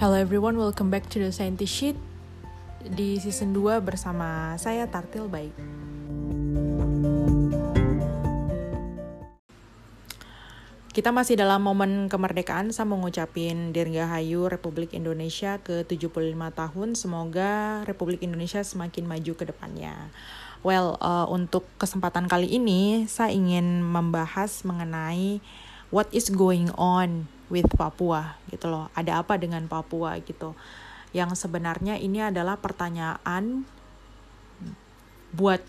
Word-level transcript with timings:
Hello 0.00 0.16
everyone, 0.16 0.56
welcome 0.56 0.88
back 0.88 1.12
to 1.12 1.20
the 1.20 1.28
Scientist 1.28 1.76
Sheet 1.76 1.92
di 2.88 3.20
season 3.20 3.52
2 3.52 3.84
bersama 3.84 4.56
saya 4.56 4.88
Tartil 4.88 5.28
Baik. 5.28 5.52
Kita 10.96 11.12
masih 11.12 11.36
dalam 11.36 11.60
momen 11.60 12.08
kemerdekaan, 12.08 12.72
saya 12.72 12.88
mau 12.88 12.96
ngucapin 12.96 13.76
Dirgahayu 13.76 14.48
Republik 14.48 14.96
Indonesia 14.96 15.60
ke 15.60 15.84
75 15.84 16.32
tahun. 16.32 16.96
Semoga 16.96 17.84
Republik 17.84 18.24
Indonesia 18.24 18.64
semakin 18.64 19.04
maju 19.04 19.36
ke 19.36 19.52
depannya. 19.52 20.08
Well, 20.64 20.96
uh, 21.04 21.28
untuk 21.28 21.68
kesempatan 21.76 22.24
kali 22.24 22.48
ini, 22.48 23.04
saya 23.04 23.36
ingin 23.36 23.84
membahas 23.84 24.64
mengenai 24.64 25.44
what 25.92 26.08
is 26.08 26.32
going 26.32 26.72
on 26.80 27.28
with 27.50 27.68
Papua 27.74 28.38
gitu 28.48 28.70
loh. 28.70 28.88
Ada 28.96 29.20
apa 29.20 29.36
dengan 29.36 29.66
Papua 29.66 30.16
gitu. 30.22 30.56
Yang 31.10 31.44
sebenarnya 31.44 31.98
ini 31.98 32.22
adalah 32.22 32.56
pertanyaan 32.56 33.66
buat 35.34 35.62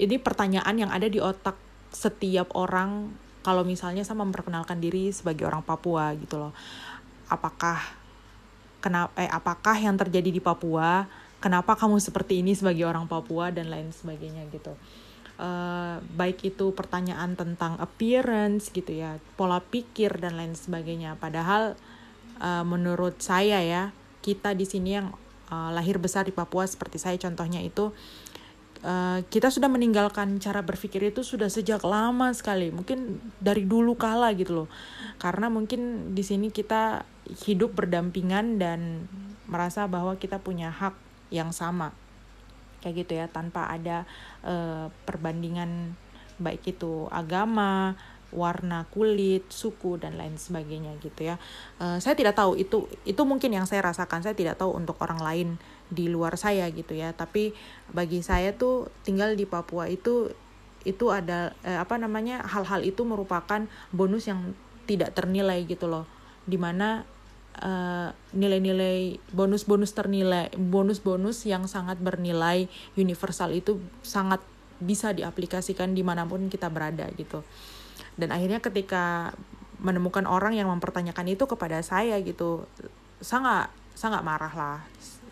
ini 0.00 0.16
pertanyaan 0.18 0.74
yang 0.76 0.90
ada 0.92 1.06
di 1.08 1.20
otak 1.20 1.56
setiap 1.92 2.56
orang 2.56 3.12
kalau 3.44 3.66
misalnya 3.66 4.06
saya 4.06 4.20
memperkenalkan 4.20 4.80
diri 4.80 5.12
sebagai 5.12 5.44
orang 5.44 5.64
Papua 5.64 6.12
gitu 6.16 6.40
loh 6.40 6.52
apakah 7.28 7.80
kenapa 8.84 9.12
eh 9.16 9.28
apakah 9.28 9.76
yang 9.76 9.96
terjadi 9.96 10.28
di 10.28 10.40
Papua 10.40 11.08
kenapa 11.40 11.76
kamu 11.76 12.00
seperti 12.00 12.40
ini 12.44 12.52
sebagai 12.52 12.84
orang 12.84 13.08
Papua 13.08 13.48
dan 13.48 13.68
lain 13.72 13.92
sebagainya 13.92 14.44
gitu 14.52 14.76
uh, 15.38 16.02
baik 16.16 16.44
itu 16.44 16.74
pertanyaan 16.76 17.38
tentang 17.38 17.78
appearance 17.80 18.68
gitu 18.72 18.92
ya 18.92 19.16
pola 19.38 19.62
pikir 19.62 20.18
dan 20.20 20.36
lain 20.36 20.52
sebagainya. 20.58 21.16
Padahal 21.16 21.78
uh, 22.42 22.64
menurut 22.66 23.20
saya 23.22 23.62
ya 23.62 23.94
kita 24.20 24.52
di 24.52 24.66
sini 24.68 24.98
yang 24.98 25.14
uh, 25.48 25.70
lahir 25.72 25.96
besar 25.96 26.26
di 26.28 26.34
Papua 26.34 26.68
seperti 26.68 27.00
saya 27.00 27.16
contohnya 27.16 27.62
itu 27.62 27.94
Uh, 28.82 29.22
kita 29.30 29.46
sudah 29.46 29.70
meninggalkan 29.70 30.42
cara 30.42 30.58
berpikir 30.58 30.98
itu 31.06 31.22
sudah 31.22 31.46
sejak 31.46 31.86
lama 31.86 32.34
sekali. 32.34 32.74
Mungkin 32.74 33.22
dari 33.38 33.62
dulu 33.62 33.94
kala 33.94 34.34
gitu 34.34 34.66
loh. 34.66 34.68
Karena 35.22 35.46
mungkin 35.46 36.10
di 36.18 36.26
sini 36.26 36.50
kita 36.50 37.06
hidup 37.46 37.78
berdampingan 37.78 38.58
dan 38.58 39.06
merasa 39.46 39.86
bahwa 39.86 40.18
kita 40.18 40.42
punya 40.42 40.74
hak 40.74 40.98
yang 41.30 41.54
sama 41.54 41.94
kayak 42.82 43.06
gitu 43.06 43.12
ya 43.22 43.26
tanpa 43.30 43.70
ada 43.70 44.04
uh, 44.42 44.90
perbandingan 45.06 45.94
baik 46.42 46.74
itu 46.74 47.06
agama 47.08 47.94
warna 48.32 48.88
kulit, 48.88 49.44
suku 49.52 50.00
dan 50.00 50.16
lain 50.16 50.40
sebagainya 50.40 50.96
gitu 51.04 51.28
ya. 51.28 51.36
Uh, 51.76 52.00
saya 52.00 52.16
tidak 52.16 52.34
tahu 52.34 52.56
itu 52.56 52.88
itu 53.04 53.22
mungkin 53.22 53.52
yang 53.52 53.68
saya 53.68 53.84
rasakan. 53.84 54.24
Saya 54.24 54.32
tidak 54.32 54.58
tahu 54.58 54.72
untuk 54.72 54.96
orang 55.04 55.20
lain 55.20 55.48
di 55.92 56.08
luar 56.08 56.34
saya 56.40 56.66
gitu 56.72 56.96
ya. 56.96 57.12
Tapi 57.12 57.52
bagi 57.92 58.24
saya 58.24 58.56
tuh 58.56 58.88
tinggal 59.04 59.36
di 59.36 59.44
Papua 59.44 59.86
itu 59.86 60.32
itu 60.82 61.14
ada 61.14 61.54
eh, 61.62 61.78
apa 61.78 61.94
namanya 61.94 62.42
hal-hal 62.42 62.82
itu 62.82 63.06
merupakan 63.06 63.70
bonus 63.94 64.26
yang 64.26 64.50
tidak 64.88 65.14
ternilai 65.14 65.62
gitu 65.68 65.86
loh. 65.86 66.08
Di 66.42 66.58
mana 66.58 67.06
uh, 67.60 68.14
nilai-nilai 68.32 69.20
bonus-bonus 69.34 69.92
ternilai, 69.92 70.48
bonus-bonus 70.56 71.44
yang 71.44 71.68
sangat 71.68 72.00
bernilai 72.00 72.70
universal 72.96 73.52
itu 73.52 73.82
sangat 74.00 74.40
bisa 74.82 75.12
diaplikasikan 75.14 75.92
di 75.92 76.02
mana 76.02 76.24
pun 76.24 76.48
kita 76.48 76.72
berada 76.72 77.06
gitu. 77.14 77.44
Dan 78.16 78.32
akhirnya 78.32 78.60
ketika 78.60 79.36
menemukan 79.82 80.24
orang 80.30 80.54
yang 80.54 80.70
mempertanyakan 80.70 81.34
itu 81.34 81.44
kepada 81.50 81.82
saya 81.82 82.18
gitu 82.22 82.64
sangat 83.18 83.68
sangat 83.92 84.22
marah 84.22 84.52
lah. 84.54 84.78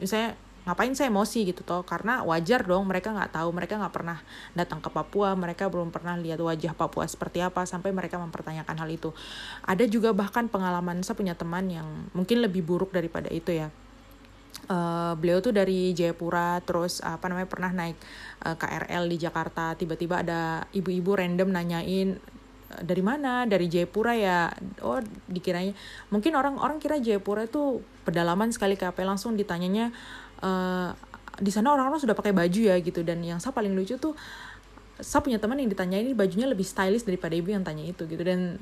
Misalnya 0.03 0.35
ngapain 0.69 0.93
saya 0.93 1.09
emosi 1.09 1.49
gitu 1.49 1.65
toh? 1.65 1.83
Karena 1.85 2.21
wajar 2.23 2.65
dong 2.65 2.85
mereka 2.85 3.13
nggak 3.17 3.33
tahu 3.33 3.49
mereka 3.53 3.81
nggak 3.81 3.95
pernah 3.95 4.19
datang 4.53 4.85
ke 4.85 4.93
Papua 4.93 5.33
mereka 5.33 5.73
belum 5.73 5.89
pernah 5.89 6.17
lihat 6.21 6.41
wajah 6.41 6.77
Papua 6.77 7.09
seperti 7.09 7.41
apa 7.41 7.65
sampai 7.65 7.91
mereka 7.91 8.21
mempertanyakan 8.21 8.77
hal 8.77 8.91
itu. 8.93 9.11
Ada 9.65 9.89
juga 9.89 10.13
bahkan 10.13 10.47
pengalaman 10.53 11.01
saya 11.01 11.17
punya 11.17 11.33
teman 11.33 11.69
yang 11.73 11.89
mungkin 12.13 12.45
lebih 12.45 12.61
buruk 12.65 12.93
daripada 12.93 13.33
itu 13.33 13.57
ya. 13.57 13.73
Uh, 14.71 15.19
beliau 15.19 15.43
tuh 15.43 15.51
dari 15.51 15.91
Jayapura 15.97 16.63
terus 16.63 17.03
apa 17.03 17.27
namanya 17.27 17.49
pernah 17.51 17.75
naik 17.75 17.97
uh, 18.45 18.55
eh, 18.55 18.57
KRL 18.61 19.05
di 19.09 19.17
Jakarta. 19.17 19.75
Tiba-tiba 19.75 20.23
ada 20.23 20.69
ibu-ibu 20.71 21.17
random 21.17 21.49
nanyain 21.51 22.21
dari 22.79 23.03
mana? 23.03 23.51
Dari 23.51 23.67
Jayapura 23.67 24.15
ya? 24.15 24.47
Oh 24.87 25.03
dikiranya. 25.27 25.75
Mungkin 26.15 26.39
orang-orang 26.39 26.79
kira 26.79 27.03
Jayapura 27.03 27.51
itu 27.51 27.83
pedalaman 28.07 28.55
sekali 28.55 28.79
KP 28.79 29.03
langsung 29.03 29.35
ditanyanya 29.35 29.91
uh, 30.41 30.93
di 31.41 31.49
sana 31.49 31.73
orang-orang 31.73 32.01
sudah 32.01 32.17
pakai 32.17 32.37
baju 32.37 32.61
ya 32.61 32.77
gitu. 32.81 33.01
Dan 33.01 33.25
yang 33.25 33.41
saya 33.41 33.57
paling 33.57 33.73
lucu 33.73 33.97
tuh 33.97 34.13
saya 35.01 35.25
punya 35.25 35.41
teman 35.41 35.57
yang 35.57 35.73
ditanya 35.73 35.97
ini 35.97 36.13
bajunya 36.13 36.45
lebih 36.45 36.67
stylish 36.67 37.09
daripada 37.09 37.33
ibu 37.33 37.49
yang 37.53 37.65
tanya 37.65 37.85
itu 37.87 38.05
gitu. 38.05 38.21
Dan 38.21 38.61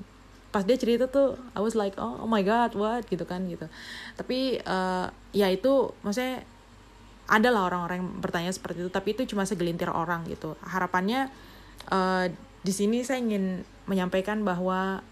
pas 0.49 0.65
dia 0.65 0.81
cerita 0.81 1.05
tuh 1.11 1.37
I 1.53 1.61
was 1.61 1.77
like 1.77 1.99
oh, 1.99 2.25
oh 2.25 2.31
my 2.31 2.41
god 2.47 2.79
what? 2.79 3.05
Gitu 3.11 3.27
kan 3.27 3.47
gitu. 3.51 3.67
Tapi 4.15 4.63
uh, 4.63 5.11
ya 5.35 5.51
itu 5.51 5.93
maksudnya 6.07 6.47
ada 7.29 7.53
lah 7.53 7.69
orang-orang 7.69 8.01
yang 8.01 8.11
bertanya 8.25 8.49
seperti 8.49 8.81
itu 8.81 8.91
tapi 8.91 9.13
itu 9.13 9.29
cuma 9.29 9.45
segelintir 9.45 9.93
orang 9.93 10.25
gitu. 10.31 10.57
Harapannya 10.65 11.29
uh, 11.93 12.31
di 12.65 12.73
sini 12.73 13.05
saya 13.05 13.21
ingin 13.21 13.63
menyampaikan 13.89 14.43
bahwa 14.43 15.05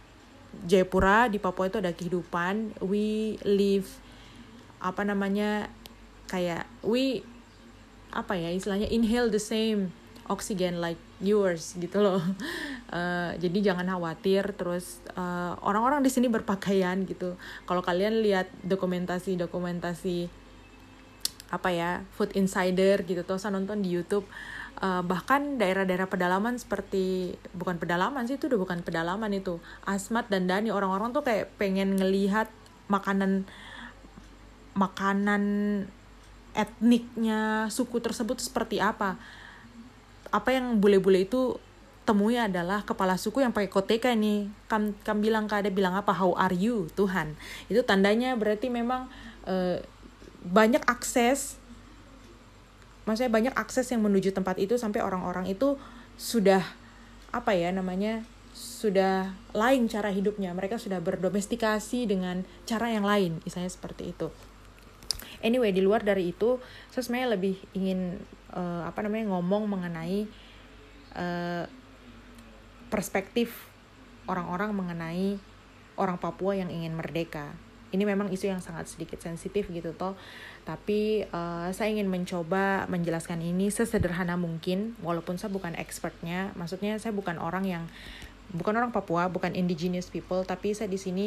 Jayapura 0.65 1.29
di 1.29 1.37
Papua 1.37 1.69
itu 1.69 1.77
ada 1.77 1.93
kehidupan. 1.93 2.81
We 2.81 3.37
live 3.45 3.89
apa 4.81 5.05
namanya 5.05 5.69
kayak 6.27 6.67
we 6.83 7.23
apa 8.15 8.39
ya 8.39 8.51
istilahnya 8.55 8.89
inhale 8.89 9.29
the 9.29 9.43
same 9.43 9.93
oxygen 10.27 10.83
like 10.83 10.99
yours 11.23 11.79
gitu 11.79 12.03
loh. 12.03 12.23
Uh, 12.91 13.33
jadi 13.43 13.73
jangan 13.73 13.87
khawatir 13.97 14.53
terus 14.59 15.01
uh, 15.15 15.55
orang-orang 15.63 16.03
di 16.03 16.11
sini 16.11 16.27
berpakaian 16.27 17.07
gitu. 17.07 17.39
Kalau 17.65 17.81
kalian 17.81 18.21
lihat 18.21 18.51
dokumentasi 18.67 19.39
dokumentasi 19.39 20.47
apa 21.47 21.71
ya 21.71 22.03
food 22.19 22.35
insider 22.35 23.07
gitu 23.07 23.23
tuh 23.23 23.39
saya 23.39 23.55
nonton 23.55 23.79
di 23.79 23.95
YouTube 23.95 24.27
uh, 24.83 25.03
bahkan 25.07 25.63
daerah-daerah 25.63 26.11
pedalaman 26.11 26.59
seperti 26.59 27.39
bukan 27.55 27.79
pedalaman 27.79 28.27
sih 28.27 28.35
itu 28.35 28.51
udah 28.51 28.59
bukan 28.59 28.83
pedalaman 28.83 29.31
itu 29.31 29.63
Asmat 29.87 30.27
dan 30.27 30.51
Dani 30.51 30.75
orang-orang 30.75 31.15
tuh 31.15 31.23
kayak 31.23 31.55
pengen 31.55 31.95
ngelihat 31.95 32.51
makanan 32.91 33.47
makanan 34.75 35.43
etniknya 36.57 37.69
suku 37.69 38.01
tersebut 38.01 38.41
seperti 38.41 38.81
apa. 38.81 39.21
Apa 40.33 40.57
yang 40.57 40.81
bule-bule 40.81 41.29
itu 41.29 41.61
temui 42.09 42.41
adalah 42.41 42.87
kepala 42.87 43.21
suku 43.21 43.45
yang 43.45 43.53
pakai 43.53 43.69
koteka 43.69 44.09
ini. 44.17 44.49
Kam 44.67 44.97
kam 45.05 45.21
bilang 45.21 45.45
kada 45.47 45.69
bilang 45.69 45.93
apa? 45.93 46.17
How 46.17 46.33
are 46.41 46.57
you 46.57 46.89
Tuhan? 46.97 47.37
Itu 47.69 47.85
tandanya 47.85 48.33
berarti 48.35 48.73
memang 48.73 49.13
uh, 49.45 49.79
banyak 50.47 50.81
akses 50.89 51.61
maksudnya 53.07 53.31
banyak 53.31 53.55
akses 53.55 53.87
yang 53.95 54.03
menuju 54.03 54.35
tempat 54.35 54.59
itu 54.59 54.75
sampai 54.75 54.99
orang-orang 54.99 55.47
itu 55.47 55.79
sudah 56.19 56.63
apa 57.31 57.55
ya 57.55 57.71
namanya 57.71 58.27
sudah 58.57 59.37
lain 59.53 59.87
cara 59.87 60.11
hidupnya. 60.11 60.51
Mereka 60.57 60.81
sudah 60.81 60.99
berdomestikasi 60.99 62.09
dengan 62.09 62.43
cara 62.65 62.89
yang 62.91 63.05
lain 63.05 63.45
misalnya 63.45 63.69
seperti 63.69 64.17
itu 64.17 64.33
anyway 65.45 65.73
di 65.73 65.85
luar 65.85 66.05
dari 66.05 66.33
itu 66.33 66.61
saya 66.93 67.03
sebenarnya 67.05 67.29
lebih 67.37 67.57
ingin 67.77 68.21
uh, 68.57 68.89
apa 68.89 69.05
namanya 69.05 69.33
ngomong 69.37 69.69
mengenai 69.69 70.29
uh, 71.17 71.65
perspektif 72.89 73.69
orang-orang 74.27 74.71
mengenai 74.75 75.39
orang 75.97 76.21
Papua 76.21 76.55
yang 76.55 76.69
ingin 76.69 76.93
merdeka. 76.93 77.57
Ini 77.95 78.03
memang 78.03 78.29
isu 78.29 78.51
yang 78.51 78.61
sangat 78.61 78.91
sedikit 78.91 79.23
sensitif 79.23 79.71
gitu 79.71 79.95
toh. 79.97 80.19
Tapi 80.67 81.25
uh, 81.31 81.71
saya 81.71 81.95
ingin 81.95 82.11
mencoba 82.11 82.85
menjelaskan 82.91 83.41
ini 83.41 83.71
sesederhana 83.71 84.35
mungkin 84.35 84.99
walaupun 85.01 85.39
saya 85.39 85.55
bukan 85.55 85.73
expertnya. 85.79 86.53
Maksudnya 86.59 86.99
saya 86.99 87.15
bukan 87.15 87.39
orang 87.39 87.65
yang 87.65 87.85
bukan 88.53 88.77
orang 88.77 88.93
Papua 88.93 89.31
bukan 89.31 89.55
indigenous 89.55 90.07
people 90.07 90.47
tapi 90.47 90.71
saya 90.75 90.87
di 90.87 90.99
sini 91.01 91.27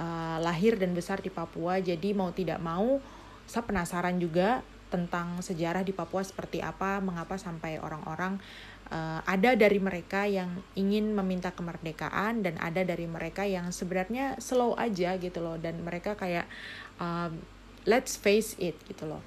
uh, 0.00 0.40
lahir 0.40 0.80
dan 0.80 0.96
besar 0.96 1.20
di 1.20 1.30
Papua. 1.30 1.78
Jadi 1.78 2.16
mau 2.16 2.32
tidak 2.32 2.58
mau 2.64 2.98
saya 3.44 3.64
penasaran 3.64 4.16
juga 4.18 4.64
tentang 4.88 5.42
sejarah 5.42 5.82
di 5.82 5.90
Papua 5.90 6.22
seperti 6.22 6.62
apa, 6.62 7.02
mengapa 7.02 7.34
sampai 7.34 7.82
orang-orang 7.82 8.38
uh, 8.94 9.20
ada 9.26 9.58
dari 9.58 9.82
mereka 9.82 10.22
yang 10.28 10.62
ingin 10.78 11.10
meminta 11.10 11.50
kemerdekaan 11.50 12.46
dan 12.46 12.54
ada 12.62 12.86
dari 12.86 13.10
mereka 13.10 13.42
yang 13.42 13.74
sebenarnya 13.74 14.38
slow 14.38 14.78
aja 14.78 15.18
gitu 15.18 15.42
loh 15.42 15.58
dan 15.58 15.82
mereka 15.82 16.14
kayak 16.14 16.46
uh, 17.02 17.26
let's 17.90 18.14
face 18.14 18.54
it 18.62 18.78
gitu 18.86 19.10
loh. 19.10 19.22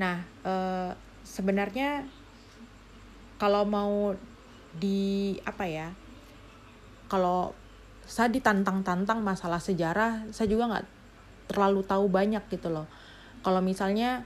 Nah 0.00 0.24
uh, 0.46 0.96
sebenarnya 1.20 2.08
kalau 3.36 3.66
mau 3.66 4.14
di 4.74 5.36
apa 5.44 5.68
ya, 5.68 5.88
kalau 7.12 7.52
saya 8.04 8.28
ditantang-tantang 8.30 9.20
masalah 9.20 9.60
sejarah, 9.60 10.28
saya 10.30 10.48
juga 10.48 10.70
nggak 10.70 10.86
terlalu 11.50 11.84
tahu 11.84 12.08
banyak 12.08 12.42
gitu 12.48 12.72
loh. 12.72 12.88
Kalau 13.44 13.60
misalnya 13.60 14.24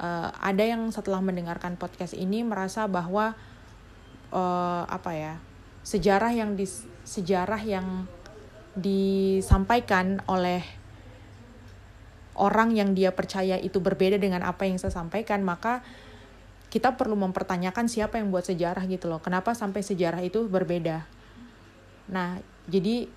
uh, 0.00 0.32
ada 0.40 0.64
yang 0.64 0.88
setelah 0.92 1.20
mendengarkan 1.20 1.76
podcast 1.76 2.16
ini 2.16 2.44
merasa 2.44 2.88
bahwa 2.88 3.36
uh, 4.32 4.84
apa 4.88 5.12
ya 5.12 5.34
sejarah 5.84 6.32
yang 6.32 6.56
di 6.56 6.68
sejarah 7.04 7.60
yang 7.64 8.04
disampaikan 8.76 10.22
oleh 10.30 10.62
orang 12.38 12.72
yang 12.72 12.96
dia 12.96 13.12
percaya 13.12 13.60
itu 13.60 13.82
berbeda 13.82 14.16
dengan 14.16 14.40
apa 14.46 14.64
yang 14.64 14.80
saya 14.80 14.94
sampaikan 14.94 15.44
maka 15.44 15.84
kita 16.70 16.94
perlu 16.94 17.18
mempertanyakan 17.18 17.90
siapa 17.90 18.22
yang 18.22 18.30
buat 18.30 18.46
sejarah 18.46 18.86
gitu 18.86 19.10
loh. 19.10 19.18
Kenapa 19.18 19.58
sampai 19.58 19.82
sejarah 19.82 20.22
itu 20.22 20.46
berbeda? 20.46 21.02
Nah 22.14 22.38
jadi 22.70 23.10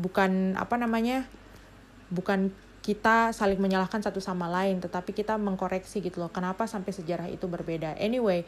bukan 0.00 0.56
apa 0.56 0.74
namanya 0.80 1.28
bukan 2.14 2.54
kita 2.84 3.32
saling 3.34 3.58
menyalahkan 3.58 3.98
satu 3.98 4.20
sama 4.20 4.46
lain 4.46 4.78
tetapi 4.78 5.16
kita 5.16 5.34
mengkoreksi 5.40 6.04
gitu 6.04 6.20
loh 6.22 6.30
kenapa 6.30 6.70
sampai 6.70 6.94
sejarah 6.94 7.26
itu 7.26 7.50
berbeda. 7.50 7.98
Anyway 7.98 8.46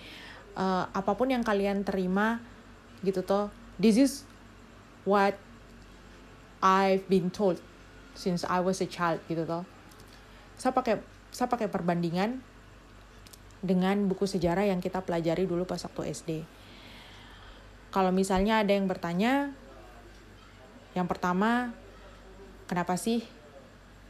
uh, 0.55 0.87
apa 0.95 1.13
pun 1.19 1.35
yang 1.35 1.43
kalian 1.43 1.83
terima 1.83 2.39
gitu 3.03 3.27
toh 3.27 3.51
this 3.83 3.99
is 3.99 4.23
what 5.03 5.35
I've 6.63 7.05
been 7.11 7.29
told 7.35 7.59
since 8.15 8.47
I 8.47 8.63
was 8.63 8.79
a 8.79 8.89
child 8.89 9.19
gitu 9.27 9.43
toh. 9.43 9.67
Saya 10.55 10.71
pakai 10.71 11.03
saya 11.35 11.51
pakai 11.51 11.67
perbandingan 11.67 12.41
dengan 13.67 14.07
buku 14.07 14.31
sejarah 14.31 14.69
yang 14.69 14.79
kita 14.79 15.03
pelajari 15.03 15.49
dulu 15.49 15.67
pas 15.67 15.83
waktu 15.83 16.15
SD 16.15 16.31
kalau 17.97 18.13
misalnya 18.13 18.61
ada 18.61 18.77
yang 18.77 18.85
bertanya 18.85 19.57
yang 20.93 21.09
pertama 21.09 21.73
kenapa 22.69 23.01
sih 23.01 23.25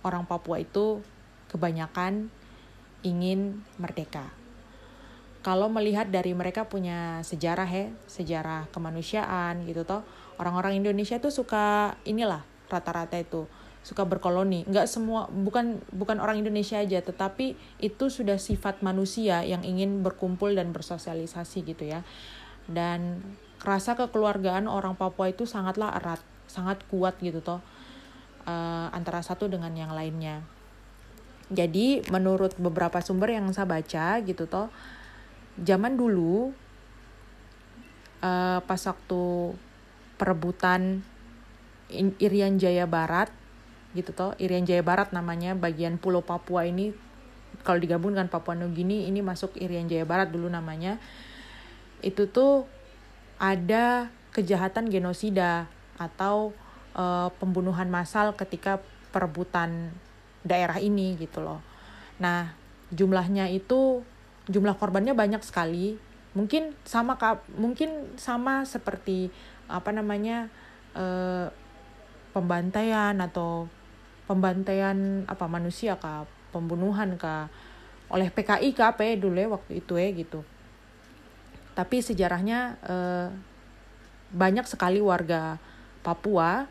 orang 0.07 0.23
Papua 0.31 0.63
itu 0.63 1.03
kebanyakan 1.51 2.31
ingin 3.03 3.67
merdeka 3.83 4.31
kalau 5.47 5.71
melihat 5.71 6.11
dari 6.11 6.35
mereka 6.35 6.67
punya 6.67 7.23
sejarah 7.23 7.71
ya, 7.71 7.87
sejarah 8.11 8.67
kemanusiaan 8.75 9.63
gitu 9.71 9.87
toh. 9.87 10.03
Orang-orang 10.43 10.75
Indonesia 10.75 11.23
tuh 11.23 11.31
suka 11.31 11.95
inilah 12.03 12.43
rata-rata 12.67 13.15
itu 13.15 13.47
suka 13.87 14.03
berkoloni. 14.03 14.67
Enggak 14.67 14.91
semua 14.91 15.31
bukan 15.31 15.79
bukan 15.95 16.19
orang 16.19 16.43
Indonesia 16.43 16.83
aja, 16.83 16.99
tetapi 16.99 17.55
itu 17.79 18.11
sudah 18.11 18.43
sifat 18.43 18.83
manusia 18.83 19.47
yang 19.47 19.63
ingin 19.63 20.03
berkumpul 20.03 20.51
dan 20.51 20.75
bersosialisasi 20.75 21.63
gitu 21.63 21.95
ya. 21.95 22.03
Dan 22.67 23.23
rasa 23.63 23.95
kekeluargaan 23.95 24.67
orang 24.67 24.99
Papua 24.99 25.31
itu 25.31 25.47
sangatlah 25.47 25.95
erat, 25.95 26.19
sangat 26.51 26.83
kuat 26.91 27.23
gitu 27.23 27.39
toh. 27.39 27.63
Uh, 28.47 28.87
antara 28.95 29.19
satu 29.27 29.51
dengan 29.51 29.75
yang 29.75 29.91
lainnya. 29.91 30.47
Jadi 31.51 32.07
menurut 32.15 32.55
beberapa 32.59 33.03
sumber 33.03 33.35
yang 33.35 33.51
saya 33.51 33.67
baca 33.67 34.23
gitu 34.23 34.47
toh 34.47 34.71
zaman 35.59 35.99
dulu 35.99 36.55
uh, 38.21 38.59
pas 38.63 38.83
waktu 38.83 39.23
perebutan 40.21 41.01
Irian 42.19 42.59
Jaya 42.59 42.85
Barat 42.85 43.31
gitu 43.97 44.13
toh 44.13 44.35
Irian 44.37 44.67
Jaya 44.69 44.83
Barat 44.83 45.15
namanya 45.15 45.57
bagian 45.57 45.97
Pulau 45.97 46.21
Papua 46.21 46.69
ini 46.69 46.93
kalau 47.65 47.81
digabung 47.81 48.13
dengan 48.13 48.29
Papua 48.29 48.59
Nugini 48.59 49.09
ini 49.09 49.25
masuk 49.25 49.57
Irian 49.57 49.89
Jaya 49.89 50.05
Barat 50.05 50.29
dulu 50.29 50.51
namanya 50.51 51.01
itu 52.05 52.29
tuh 52.29 52.69
ada 53.41 54.13
kejahatan 54.37 54.93
genosida 54.93 55.71
atau 55.97 56.53
uh, 56.97 57.29
pembunuhan 57.37 57.93
massal 57.93 58.33
ketika 58.35 58.81
perebutan 59.15 59.93
daerah 60.43 60.81
ini 60.81 61.15
gitu 61.21 61.45
loh. 61.45 61.61
Nah, 62.19 62.57
jumlahnya 62.91 63.53
itu 63.53 64.03
jumlah 64.47 64.79
korbannya 64.79 65.13
banyak 65.13 65.43
sekali 65.43 65.99
mungkin 66.37 66.77
sama 66.85 67.17
mungkin 67.57 68.15
sama 68.21 68.69
seperti 68.69 69.33
apa 69.67 69.91
namanya 69.91 70.53
eh, 70.93 71.49
pembantaian 72.31 73.17
atau 73.17 73.67
pembantaian 74.29 75.25
apa 75.27 75.49
manusia 75.49 75.97
kah 75.97 76.29
pembunuhan 76.53 77.17
kah 77.17 77.49
oleh 78.13 78.29
PKI 78.31 78.77
kah 78.77 78.95
apa 78.95 79.17
dulu 79.17 79.35
ya 79.41 79.49
waktu 79.51 79.81
itu 79.81 79.97
ya 79.97 80.13
gitu 80.13 80.45
tapi 81.73 82.05
sejarahnya 82.05 82.77
eh, 82.85 83.29
banyak 84.31 84.69
sekali 84.69 85.01
warga 85.01 85.57
Papua 86.05 86.69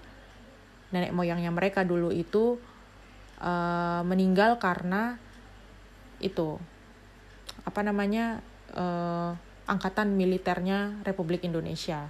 nenek 0.94 1.14
moyangnya 1.14 1.50
mereka 1.50 1.82
dulu 1.82 2.14
itu 2.14 2.62
eh, 3.42 4.02
meninggal 4.06 4.62
karena 4.62 5.18
itu 6.20 6.58
apa 7.66 7.82
namanya 7.82 8.40
uh, 8.78 9.34
angkatan 9.66 10.14
militernya 10.14 11.02
Republik 11.04 11.42
Indonesia. 11.44 12.10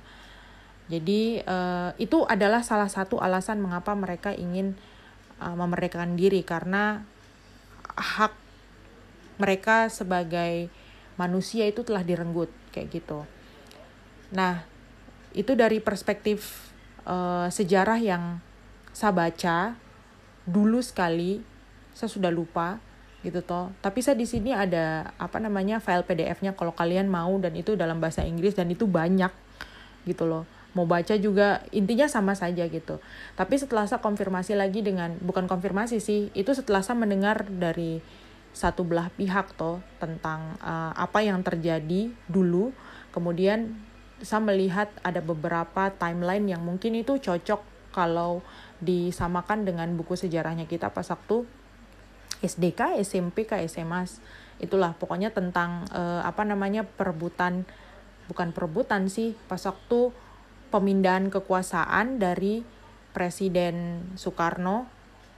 Jadi 0.86 1.42
uh, 1.42 1.96
itu 1.98 2.22
adalah 2.30 2.62
salah 2.62 2.92
satu 2.92 3.18
alasan 3.18 3.64
mengapa 3.64 3.98
mereka 3.98 4.36
ingin 4.36 4.78
uh, 5.42 5.56
memerdekakan 5.58 6.14
diri 6.14 6.46
karena 6.46 7.02
hak 7.96 8.34
mereka 9.42 9.90
sebagai 9.90 10.70
manusia 11.18 11.66
itu 11.66 11.82
telah 11.82 12.04
direnggut 12.04 12.52
kayak 12.70 12.92
gitu. 12.92 13.26
Nah, 14.36 14.68
itu 15.32 15.56
dari 15.56 15.80
perspektif 15.80 16.70
uh, 17.08 17.48
sejarah 17.50 17.98
yang 17.98 18.24
saya 18.96 19.12
baca 19.12 19.76
dulu 20.48 20.80
sekali, 20.80 21.44
saya 21.92 22.08
sudah 22.08 22.32
lupa 22.32 22.80
gitu 23.28 23.44
toh. 23.44 23.76
Tapi 23.84 24.00
saya 24.00 24.16
di 24.16 24.24
sini 24.24 24.56
ada 24.56 25.12
apa 25.20 25.36
namanya 25.44 25.84
file 25.84 26.08
PDF-nya 26.08 26.56
kalau 26.56 26.72
kalian 26.72 27.12
mau 27.12 27.36
dan 27.44 27.52
itu 27.60 27.76
dalam 27.76 28.00
bahasa 28.00 28.24
Inggris 28.24 28.56
dan 28.56 28.72
itu 28.72 28.88
banyak 28.88 29.36
gitu 30.08 30.24
loh. 30.24 30.48
Mau 30.72 30.88
baca 30.88 31.12
juga 31.20 31.60
intinya 31.76 32.08
sama 32.08 32.40
saja 32.40 32.64
gitu. 32.72 33.04
Tapi 33.36 33.56
setelah 33.60 33.84
saya 33.84 34.00
konfirmasi 34.00 34.56
lagi 34.56 34.80
dengan 34.80 35.20
bukan 35.20 35.52
konfirmasi 35.52 36.00
sih, 36.00 36.32
itu 36.32 36.56
setelah 36.56 36.80
saya 36.80 36.96
mendengar 36.96 37.44
dari 37.52 38.00
satu 38.56 38.88
belah 38.88 39.12
pihak 39.12 39.60
toh 39.60 39.84
tentang 40.00 40.56
uh, 40.64 40.96
apa 40.96 41.20
yang 41.20 41.44
terjadi 41.44 42.16
dulu, 42.32 42.72
kemudian 43.12 43.76
saya 44.24 44.40
melihat 44.40 44.88
ada 45.04 45.20
beberapa 45.20 45.92
timeline 46.00 46.48
yang 46.48 46.64
mungkin 46.64 46.96
itu 46.96 47.20
cocok 47.20 47.75
kalau 47.96 48.44
disamakan 48.84 49.64
dengan 49.64 49.96
buku 49.96 50.20
sejarahnya 50.20 50.68
kita 50.68 50.92
pas 50.92 51.08
waktu 51.08 51.48
SDK, 52.44 53.00
SMP, 53.00 53.48
ke 53.48 53.56
SMA. 53.72 54.04
Itulah 54.60 55.00
pokoknya 55.00 55.32
tentang 55.32 55.88
uh, 55.96 56.20
apa 56.28 56.44
namanya 56.44 56.84
perebutan 56.84 57.64
bukan 58.28 58.52
perebutan 58.52 59.08
sih 59.08 59.38
pas 59.48 59.64
waktu 59.64 60.12
pemindahan 60.74 61.32
kekuasaan 61.32 62.20
dari 62.20 62.68
Presiden 63.16 64.04
Soekarno 64.20 64.92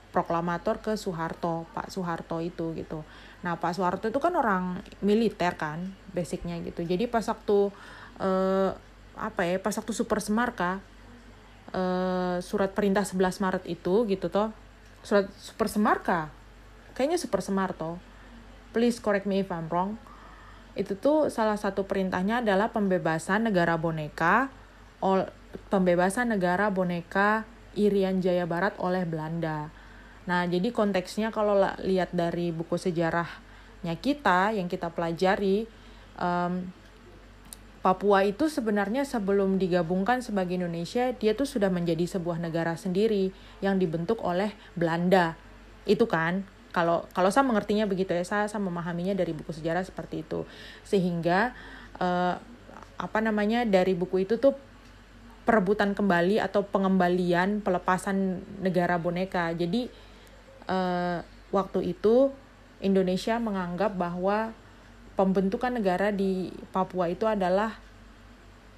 proklamator 0.10 0.81
ke 0.81 0.98
Soeharto, 0.98 1.70
Pak 1.77 1.93
Soeharto 1.93 2.41
itu 2.41 2.74
gitu. 2.74 3.05
Nah, 3.46 3.62
Pak 3.62 3.77
Soeharto 3.77 4.10
itu 4.10 4.17
kan 4.17 4.34
orang 4.34 4.81
militer 5.05 5.53
kan, 5.53 5.93
basicnya 6.10 6.58
gitu. 6.65 6.81
Jadi 6.81 7.05
pas 7.05 7.22
waktu 7.22 7.70
uh, 8.17 8.74
apa 9.13 9.41
ya, 9.46 9.62
pas 9.62 9.77
waktu 9.77 9.93
Super 9.93 10.17
Semarka 10.17 10.81
uh, 11.71 12.38
surat 12.39 12.71
perintah 12.71 13.03
11 13.03 13.43
Maret 13.43 13.63
itu 13.67 14.05
gitu 14.07 14.27
toh. 14.27 14.51
Surat 15.01 15.27
Super 15.39 15.71
Semarka 15.71 16.31
kayaknya 16.97 17.21
Super 17.21 17.45
Semarto 17.45 18.01
please 18.74 18.97
correct 18.97 19.29
me 19.29 19.45
if 19.45 19.53
I'm 19.53 19.69
wrong 19.69 20.01
itu 20.74 20.97
tuh 20.97 21.29
salah 21.29 21.62
satu 21.62 21.86
perintahnya 21.86 22.41
adalah 22.41 22.74
pembebasan 22.74 23.45
negara 23.45 23.77
boneka 23.77 24.50
ol, 24.97 25.29
pembebasan 25.69 26.33
negara 26.33 26.74
boneka 26.74 27.45
Irian 27.77 28.25
Jaya 28.25 28.50
Barat 28.50 28.74
oleh 28.81 29.05
Belanda. 29.05 29.69
Nah, 30.25 30.50
jadi 30.50 30.74
konteksnya 30.74 31.29
kalau 31.29 31.62
lihat 31.86 32.09
dari 32.13 32.50
buku 32.50 32.74
sejarahnya 32.77 33.93
kita 34.01 34.53
yang 34.57 34.65
kita 34.65 34.89
pelajari, 34.89 35.69
um, 36.17 36.65
Papua 37.88 38.27
itu 38.27 38.51
sebenarnya 38.51 39.08
sebelum 39.08 39.56
digabungkan 39.56 40.20
sebagai 40.20 40.60
Indonesia, 40.60 41.15
dia 41.15 41.32
tuh 41.32 41.48
sudah 41.48 41.72
menjadi 41.72 42.03
sebuah 42.03 42.36
negara 42.36 42.75
sendiri 42.75 43.32
yang 43.63 43.79
dibentuk 43.79 44.20
oleh 44.27 44.51
Belanda. 44.75 45.39
Itu 45.88 46.03
kan, 46.03 46.44
kalau 46.75 47.08
kalau 47.15 47.32
saya 47.32 47.48
mengertinya 47.48 47.88
begitu 47.88 48.12
ya 48.12 48.27
saya 48.27 48.51
saya 48.51 48.60
memahaminya 48.60 49.15
dari 49.15 49.32
buku 49.32 49.56
sejarah 49.56 49.88
seperti 49.88 50.27
itu. 50.27 50.44
Sehingga 50.84 51.56
uh, 52.03 52.36
apa 53.00 53.20
namanya 53.24 53.63
dari 53.63 53.96
buku 53.96 54.27
itu 54.27 54.36
tuh 54.36 54.51
perebutan 55.48 55.96
kembali 55.96 56.44
atau 56.44 56.67
pengembalian 56.67 57.63
pelepasan 57.63 58.44
negara 58.60 59.00
boneka. 59.00 59.56
Jadi 59.56 59.88
uh, 60.67 61.24
waktu 61.56 61.96
itu 61.96 62.36
Indonesia 62.84 63.39
menganggap 63.39 63.96
bahwa 63.96 64.51
pembentukan 65.17 65.74
negara 65.74 66.13
di 66.13 66.53
Papua 66.69 67.09
itu 67.09 67.25
adalah 67.25 67.74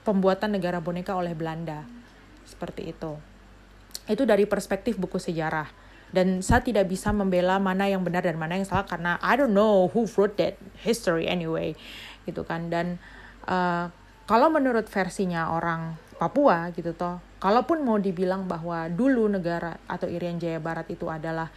pembuatan 0.07 0.55
negara 0.55 0.79
boneka 0.79 1.13
oleh 1.13 1.35
Belanda. 1.35 1.83
Seperti 2.47 2.95
itu. 2.95 3.19
Itu 4.07 4.23
dari 4.23 4.47
perspektif 4.47 4.95
buku 4.95 5.19
sejarah. 5.19 5.67
Dan 6.09 6.41
saya 6.41 6.65
tidak 6.65 6.89
bisa 6.89 7.13
membela 7.13 7.61
mana 7.61 7.85
yang 7.85 8.01
benar 8.01 8.25
dan 8.25 8.39
mana 8.39 8.57
yang 8.57 8.65
salah 8.65 8.89
karena 8.89 9.21
I 9.21 9.37
don't 9.37 9.53
know 9.53 9.85
who 9.93 10.09
wrote 10.17 10.41
that 10.41 10.57
history 10.81 11.29
anyway 11.29 11.77
gitu 12.25 12.41
kan. 12.41 12.73
Dan 12.73 12.97
uh, 13.45 13.93
kalau 14.25 14.49
menurut 14.49 14.89
versinya 14.89 15.53
orang 15.53 15.99
Papua 16.17 16.73
gitu 16.73 16.91
toh 16.97 17.21
kalaupun 17.39 17.79
mau 17.87 17.95
dibilang 17.95 18.43
bahwa 18.43 18.91
dulu 18.91 19.31
negara 19.31 19.79
atau 19.87 20.11
Irian 20.11 20.35
Jaya 20.35 20.59
Barat 20.59 20.91
itu 20.91 21.07
adalah 21.07 21.47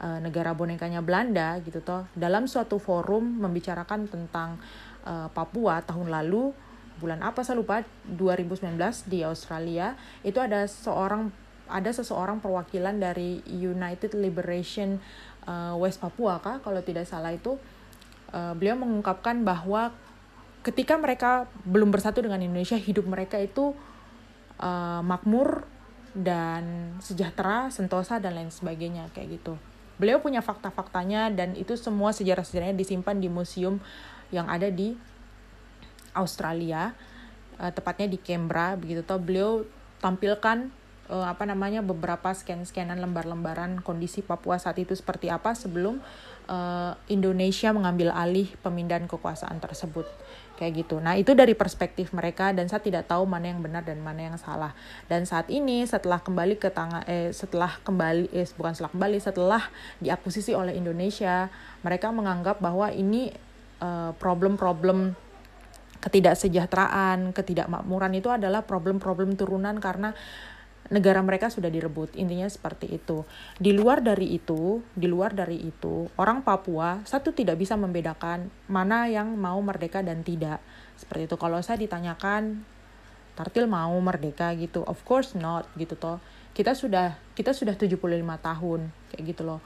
uh, 0.00 0.18
negara 0.22 0.54
bonekanya 0.54 1.02
Belanda 1.02 1.58
gitu 1.62 1.82
toh 1.82 2.06
dalam 2.14 2.46
suatu 2.46 2.78
forum 2.78 3.42
membicarakan 3.42 4.06
tentang 4.08 4.58
uh, 5.06 5.28
Papua 5.30 5.82
tahun 5.82 6.10
lalu 6.10 6.54
bulan 6.98 7.22
apa 7.22 7.46
saya 7.46 7.62
lupa 7.62 7.86
2019 8.10 8.74
di 9.06 9.22
Australia 9.22 9.94
itu 10.26 10.42
ada 10.42 10.66
seorang 10.66 11.30
ada 11.68 11.90
seseorang 11.92 12.42
perwakilan 12.42 12.96
dari 12.98 13.44
United 13.46 14.18
Liberation 14.18 14.98
uh, 15.46 15.78
West 15.78 16.02
Papua 16.02 16.42
kah 16.42 16.58
kalau 16.58 16.82
tidak 16.82 17.06
salah 17.06 17.30
itu 17.30 17.54
uh, 18.34 18.52
beliau 18.56 18.74
mengungkapkan 18.74 19.46
bahwa 19.46 19.94
ketika 20.66 20.98
mereka 20.98 21.46
belum 21.62 21.94
bersatu 21.94 22.24
dengan 22.24 22.42
Indonesia 22.42 22.74
hidup 22.74 23.06
mereka 23.06 23.38
itu 23.38 23.76
uh, 24.58 25.00
makmur 25.06 25.64
dan 26.18 26.96
sejahtera, 26.98 27.70
sentosa 27.70 28.18
dan 28.18 28.34
lain 28.34 28.50
sebagainya 28.50 29.06
kayak 29.14 29.38
gitu. 29.38 29.54
Beliau 29.98 30.22
punya 30.22 30.40
fakta-faktanya 30.40 31.34
dan 31.34 31.58
itu 31.58 31.74
semua 31.74 32.14
sejarah-sejarahnya 32.14 32.78
disimpan 32.78 33.18
di 33.18 33.26
museum 33.26 33.82
yang 34.30 34.46
ada 34.46 34.70
di 34.70 34.94
Australia, 36.14 36.94
uh, 37.58 37.70
tepatnya 37.74 38.06
di 38.06 38.18
Canberra 38.18 38.78
begitu. 38.78 39.02
Toh 39.02 39.18
beliau 39.18 39.66
tampilkan 39.98 40.70
uh, 41.10 41.26
apa 41.26 41.44
namanya 41.48 41.82
beberapa 41.82 42.30
scan-scanan 42.30 43.00
lembar-lembaran 43.02 43.82
kondisi 43.82 44.22
Papua 44.22 44.60
saat 44.60 44.78
itu 44.78 44.94
seperti 44.94 45.32
apa 45.32 45.56
sebelum 45.56 45.98
uh, 46.46 46.92
Indonesia 47.10 47.74
mengambil 47.74 48.14
alih 48.14 48.52
pemindahan 48.62 49.10
kekuasaan 49.10 49.58
tersebut 49.58 50.06
kayak 50.58 50.84
gitu. 50.84 50.98
Nah 50.98 51.14
itu 51.14 51.38
dari 51.38 51.54
perspektif 51.54 52.10
mereka 52.10 52.50
dan 52.50 52.66
saya 52.66 52.82
tidak 52.82 53.06
tahu 53.06 53.22
mana 53.24 53.54
yang 53.54 53.62
benar 53.62 53.86
dan 53.86 54.02
mana 54.02 54.34
yang 54.34 54.36
salah. 54.36 54.74
Dan 55.06 55.22
saat 55.22 55.46
ini 55.46 55.86
setelah 55.86 56.18
kembali 56.18 56.58
ke 56.58 56.74
tangan 56.74 57.06
eh 57.06 57.30
setelah 57.30 57.78
kembali 57.86 58.34
eh 58.34 58.50
bukan 58.58 58.74
setelah 58.74 58.90
kembali 58.90 59.18
setelah 59.22 59.62
diakuisisi 60.02 60.52
oleh 60.58 60.74
Indonesia 60.74 61.46
mereka 61.86 62.10
menganggap 62.10 62.58
bahwa 62.58 62.90
ini 62.90 63.30
problem-problem 63.78 64.10
uh, 64.10 64.12
problem 64.18 64.52
-problem 64.58 64.98
ketidaksejahteraan, 65.98 67.34
ketidakmakmuran 67.34 68.14
itu 68.14 68.30
adalah 68.30 68.62
problem-problem 68.62 69.34
turunan 69.34 69.82
karena 69.82 70.14
negara 70.88 71.20
mereka 71.20 71.52
sudah 71.52 71.68
direbut. 71.68 72.16
Intinya 72.16 72.48
seperti 72.48 72.88
itu. 72.96 73.24
Di 73.60 73.76
luar 73.76 74.00
dari 74.00 74.32
itu, 74.32 74.80
di 74.96 75.06
luar 75.08 75.36
dari 75.36 75.60
itu, 75.60 76.08
orang 76.16 76.40
Papua 76.40 77.04
satu 77.04 77.32
tidak 77.32 77.60
bisa 77.60 77.76
membedakan 77.76 78.48
mana 78.68 79.08
yang 79.08 79.36
mau 79.36 79.60
merdeka 79.60 80.00
dan 80.00 80.24
tidak. 80.24 80.60
Seperti 80.96 81.28
itu. 81.28 81.36
Kalau 81.36 81.60
saya 81.60 81.78
ditanyakan 81.80 82.64
Tartil 83.38 83.70
mau 83.70 83.94
merdeka 84.02 84.50
gitu. 84.58 84.82
Of 84.82 85.06
course 85.06 85.38
not 85.38 85.70
gitu 85.78 85.94
toh. 85.94 86.18
Kita 86.58 86.74
sudah 86.74 87.14
kita 87.38 87.54
sudah 87.54 87.78
75 87.78 87.94
tahun 88.18 88.90
kayak 89.14 89.22
gitu 89.30 89.46
loh. 89.46 89.62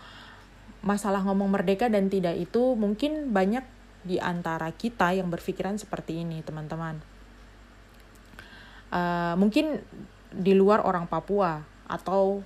Masalah 0.84 1.24
ngomong 1.24 1.48
merdeka 1.56 1.88
dan 1.88 2.12
tidak 2.12 2.36
itu 2.36 2.76
mungkin 2.76 3.32
banyak 3.32 3.64
di 4.04 4.20
antara 4.20 4.68
kita 4.76 5.14
yang 5.16 5.30
berpikiran 5.32 5.80
seperti 5.80 6.20
ini, 6.20 6.42
teman-teman. 6.44 7.00
Uh, 8.92 9.32
mungkin 9.40 9.80
di 10.32 10.56
luar 10.56 10.84
orang 10.84 11.04
Papua 11.06 11.60
atau 11.88 12.40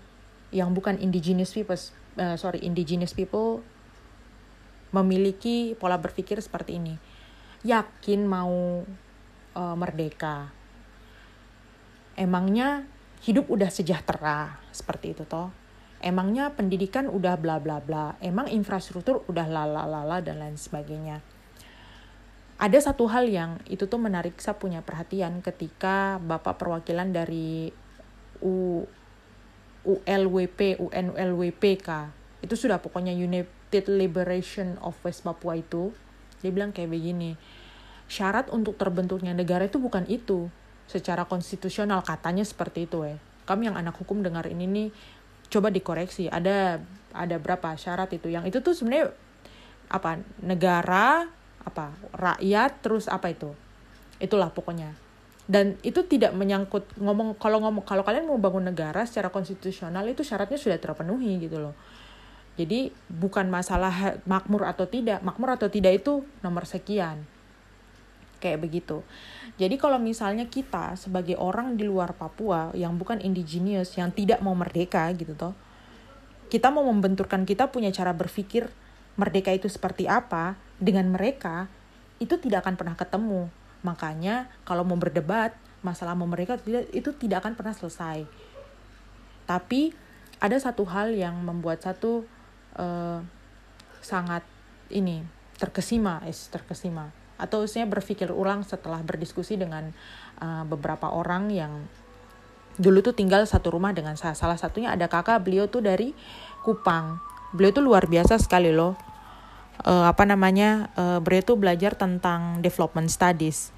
yang 0.50 0.74
bukan 0.74 0.98
indigenous 0.98 1.54
people 1.54 1.78
uh, 2.18 2.34
sorry 2.38 2.62
indigenous 2.62 3.14
people 3.14 3.62
memiliki 4.94 5.74
pola 5.76 5.98
berpikir 5.98 6.38
seperti 6.38 6.78
ini. 6.78 6.94
Yakin 7.66 8.22
mau 8.24 8.86
uh, 9.54 9.76
merdeka. 9.76 10.54
Emangnya 12.16 12.86
hidup 13.26 13.50
udah 13.50 13.68
sejahtera 13.68 14.56
seperti 14.70 15.12
itu 15.12 15.26
toh? 15.28 15.52
Emangnya 16.00 16.54
pendidikan 16.54 17.10
udah 17.10 17.34
bla 17.36 17.58
bla 17.58 17.82
bla? 17.82 18.16
Emang 18.22 18.48
infrastruktur 18.48 19.26
udah 19.26 19.44
lala 19.50 19.84
lala 19.84 20.22
dan 20.22 20.40
lain 20.40 20.56
sebagainya 20.56 21.35
ada 22.56 22.78
satu 22.80 23.04
hal 23.12 23.28
yang 23.28 23.60
itu 23.68 23.84
tuh 23.84 24.00
menarik 24.00 24.36
saya 24.40 24.56
punya 24.56 24.80
perhatian 24.80 25.44
ketika 25.44 26.16
bapak 26.24 26.56
perwakilan 26.56 27.12
dari 27.12 27.68
U 28.40 28.84
ULWP 29.86 30.82
UNLWPK 30.82 31.88
itu 32.42 32.54
sudah 32.58 32.82
pokoknya 32.82 33.14
United 33.14 33.86
Liberation 33.86 34.82
of 34.82 34.98
West 35.06 35.22
Papua 35.22 35.54
itu. 35.54 35.94
Dia 36.42 36.50
bilang 36.50 36.74
kayak 36.74 36.90
begini 36.90 37.38
syarat 38.10 38.50
untuk 38.50 38.74
terbentuknya 38.74 39.30
negara 39.30 39.70
itu 39.70 39.78
bukan 39.78 40.04
itu. 40.10 40.50
Secara 40.90 41.26
konstitusional 41.26 42.02
katanya 42.02 42.42
seperti 42.42 42.86
itu 42.86 43.02
ya 43.06 43.18
kami 43.46 43.70
yang 43.70 43.78
anak 43.78 43.94
hukum 43.96 44.20
dengar 44.20 44.44
ini 44.50 44.66
nih 44.66 44.88
coba 45.48 45.70
dikoreksi. 45.70 46.26
Ada 46.26 46.82
ada 47.14 47.36
berapa 47.38 47.78
syarat 47.78 48.10
itu? 48.12 48.28
Yang 48.28 48.52
itu 48.52 48.58
tuh 48.60 48.74
sebenarnya 48.74 49.14
apa? 49.88 50.20
Negara 50.42 51.30
apa 51.66 51.92
rakyat 52.14 52.80
terus 52.80 53.10
apa 53.10 53.34
itu? 53.34 53.50
Itulah 54.22 54.54
pokoknya. 54.54 54.94
Dan 55.46 55.78
itu 55.82 56.02
tidak 56.06 56.34
menyangkut 56.34 56.86
ngomong 56.98 57.38
kalau 57.38 57.62
ngomong 57.62 57.82
kalau 57.86 58.02
kalian 58.02 58.26
mau 58.26 58.38
bangun 58.38 58.66
negara 58.70 59.06
secara 59.06 59.30
konstitusional 59.30 60.02
itu 60.06 60.22
syaratnya 60.22 60.58
sudah 60.58 60.78
terpenuhi 60.78 61.42
gitu 61.42 61.58
loh. 61.58 61.74
Jadi 62.56 62.88
bukan 63.12 63.50
masalah 63.52 64.22
makmur 64.24 64.64
atau 64.64 64.88
tidak. 64.88 65.20
Makmur 65.20 65.58
atau 65.58 65.68
tidak 65.68 66.00
itu 66.00 66.24
nomor 66.40 66.64
sekian. 66.64 67.26
Kayak 68.40 68.64
begitu. 68.64 69.04
Jadi 69.60 69.76
kalau 69.76 70.00
misalnya 70.00 70.48
kita 70.48 70.96
sebagai 70.96 71.36
orang 71.36 71.76
di 71.76 71.84
luar 71.84 72.16
Papua 72.16 72.72
yang 72.72 72.96
bukan 72.96 73.20
indigenous 73.20 73.92
yang 74.00 74.08
tidak 74.14 74.40
mau 74.40 74.56
merdeka 74.56 75.04
gitu 75.12 75.36
toh 75.36 75.52
kita 76.46 76.70
mau 76.70 76.86
membenturkan 76.86 77.42
kita 77.42 77.70
punya 77.74 77.90
cara 77.90 78.14
berpikir 78.14 78.70
merdeka 79.16 79.52
itu 79.52 79.68
seperti 79.68 80.06
apa 80.06 80.56
dengan 80.76 81.08
mereka 81.08 81.68
itu 82.20 82.36
tidak 82.40 82.64
akan 82.64 82.76
pernah 82.76 82.96
ketemu. 82.96 83.48
Makanya 83.84 84.48
kalau 84.64 84.84
mau 84.84 84.96
berdebat 84.96 85.56
masalah 85.84 86.16
mau 86.16 86.28
mereka 86.28 86.56
itu 86.92 87.10
tidak 87.16 87.44
akan 87.44 87.56
pernah 87.56 87.74
selesai. 87.76 88.24
Tapi 89.44 89.92
ada 90.40 90.56
satu 90.60 90.84
hal 90.88 91.16
yang 91.16 91.36
membuat 91.40 91.80
satu 91.80 92.24
uh, 92.76 93.20
sangat 94.04 94.44
ini 94.92 95.24
terkesima, 95.56 96.20
es 96.28 96.52
terkesima 96.52 97.08
atau 97.36 97.68
saya 97.68 97.84
berpikir 97.84 98.32
ulang 98.32 98.64
setelah 98.64 99.04
berdiskusi 99.04 99.60
dengan 99.60 99.92
uh, 100.40 100.64
beberapa 100.64 101.12
orang 101.12 101.52
yang 101.52 101.84
dulu 102.76 103.00
tuh 103.00 103.16
tinggal 103.16 103.44
satu 103.44 103.72
rumah 103.72 103.92
dengan 103.92 104.16
saya. 104.16 104.36
Salah 104.36 104.56
satunya 104.56 104.92
ada 104.92 105.08
kakak 105.08 105.44
beliau 105.44 105.68
tuh 105.68 105.84
dari 105.84 106.12
Kupang. 106.64 107.20
Beliau 107.56 107.72
tuh 107.72 107.84
luar 107.88 108.04
biasa 108.04 108.36
sekali 108.36 108.68
loh 108.68 109.00
uh, 109.84 110.04
apa 110.04 110.28
namanya 110.28 110.92
uh, 110.96 111.18
beliau 111.24 111.40
itu 111.40 111.54
belajar 111.56 111.96
tentang 111.96 112.60
development 112.60 113.08
studies. 113.08 113.72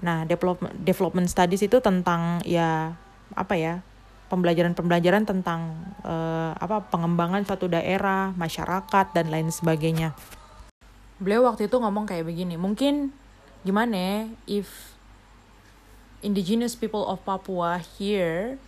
Nah, 0.00 0.24
development 0.24 0.72
development 0.80 1.28
studies 1.28 1.60
itu 1.60 1.76
tentang 1.84 2.40
ya 2.48 2.96
apa 3.36 3.54
ya 3.60 3.84
pembelajaran-pembelajaran 4.28 5.24
tentang 5.24 5.76
uh, 6.04 6.52
apa 6.56 6.84
pengembangan 6.92 7.44
suatu 7.48 7.68
daerah, 7.68 8.36
masyarakat 8.36 9.06
dan 9.16 9.32
lain 9.32 9.48
sebagainya. 9.48 10.12
Beliau 11.18 11.48
waktu 11.48 11.66
itu 11.66 11.76
ngomong 11.80 12.06
kayak 12.06 12.28
begini, 12.28 12.54
mungkin 12.54 13.10
gimana 13.66 13.96
ya, 13.96 14.16
if 14.46 14.94
indigenous 16.22 16.78
people 16.78 17.02
of 17.08 17.24
Papua 17.26 17.80
hear 17.80 18.60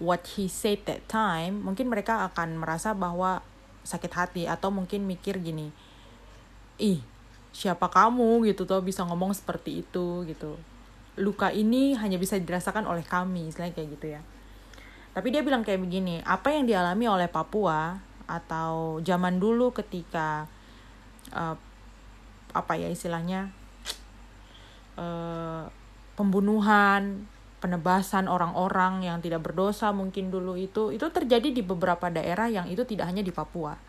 what 0.00 0.24
he 0.38 0.48
said 0.48 0.80
that 0.88 1.04
time, 1.10 1.60
mungkin 1.60 1.90
mereka 1.90 2.24
akan 2.32 2.56
merasa 2.56 2.96
bahwa 2.96 3.44
sakit 3.84 4.12
hati 4.16 4.42
atau 4.48 4.72
mungkin 4.72 5.04
mikir 5.04 5.38
gini, 5.38 5.70
ih 6.80 7.00
siapa 7.54 7.86
kamu? 7.86 8.48
gitu 8.50 8.66
tuh 8.66 8.82
bisa 8.82 9.06
ngomong 9.06 9.30
seperti 9.36 9.86
itu 9.86 10.26
gitu. 10.26 10.58
Luka 11.14 11.54
ini 11.54 11.94
hanya 11.94 12.18
bisa 12.18 12.34
dirasakan 12.34 12.90
oleh 12.90 13.06
kami 13.06 13.52
istilahnya 13.52 13.76
kayak 13.76 13.88
gitu 14.00 14.06
ya. 14.18 14.20
Tapi 15.14 15.30
dia 15.30 15.46
bilang 15.46 15.62
kayak 15.62 15.78
begini 15.78 16.18
apa 16.26 16.50
yang 16.50 16.66
dialami 16.66 17.06
oleh 17.06 17.30
Papua 17.30 18.02
atau 18.26 18.98
zaman 19.04 19.38
dulu 19.38 19.70
ketika 19.70 20.50
uh, 21.30 21.54
apa 22.50 22.72
ya 22.74 22.90
istilahnya 22.90 23.54
uh, 24.98 25.70
pembunuhan 26.18 27.30
penebasan 27.64 28.28
orang-orang 28.28 29.08
yang 29.08 29.24
tidak 29.24 29.40
berdosa 29.40 29.88
mungkin 29.96 30.28
dulu 30.28 30.60
itu 30.60 30.92
itu 30.92 31.08
terjadi 31.08 31.48
di 31.48 31.64
beberapa 31.64 32.12
daerah 32.12 32.52
yang 32.52 32.68
itu 32.68 32.84
tidak 32.84 33.08
hanya 33.08 33.24
di 33.24 33.32
Papua 33.32 33.80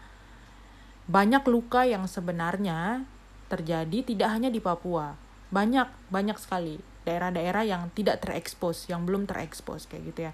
banyak 1.06 1.44
luka 1.46 1.86
yang 1.86 2.08
sebenarnya 2.08 3.06
terjadi 3.48 4.02
tidak 4.02 4.30
hanya 4.34 4.50
di 4.50 4.58
Papua. 4.58 5.14
Banyak, 5.54 5.88
banyak 6.10 6.38
sekali 6.42 6.82
daerah-daerah 7.06 7.62
yang 7.62 7.94
tidak 7.94 8.26
terekspos, 8.26 8.90
yang 8.90 9.06
belum 9.06 9.30
terekspos 9.30 9.86
kayak 9.86 10.04
gitu 10.14 10.20
ya. 10.30 10.32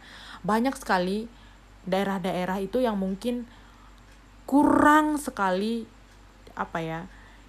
Banyak 0.48 0.80
sekali 0.80 1.28
daerah-daerah 1.84 2.64
itu 2.64 2.80
yang 2.80 2.96
mungkin 2.96 3.50
kurang 4.48 5.20
sekali 5.20 5.88
apa 6.52 6.84
ya 6.84 7.00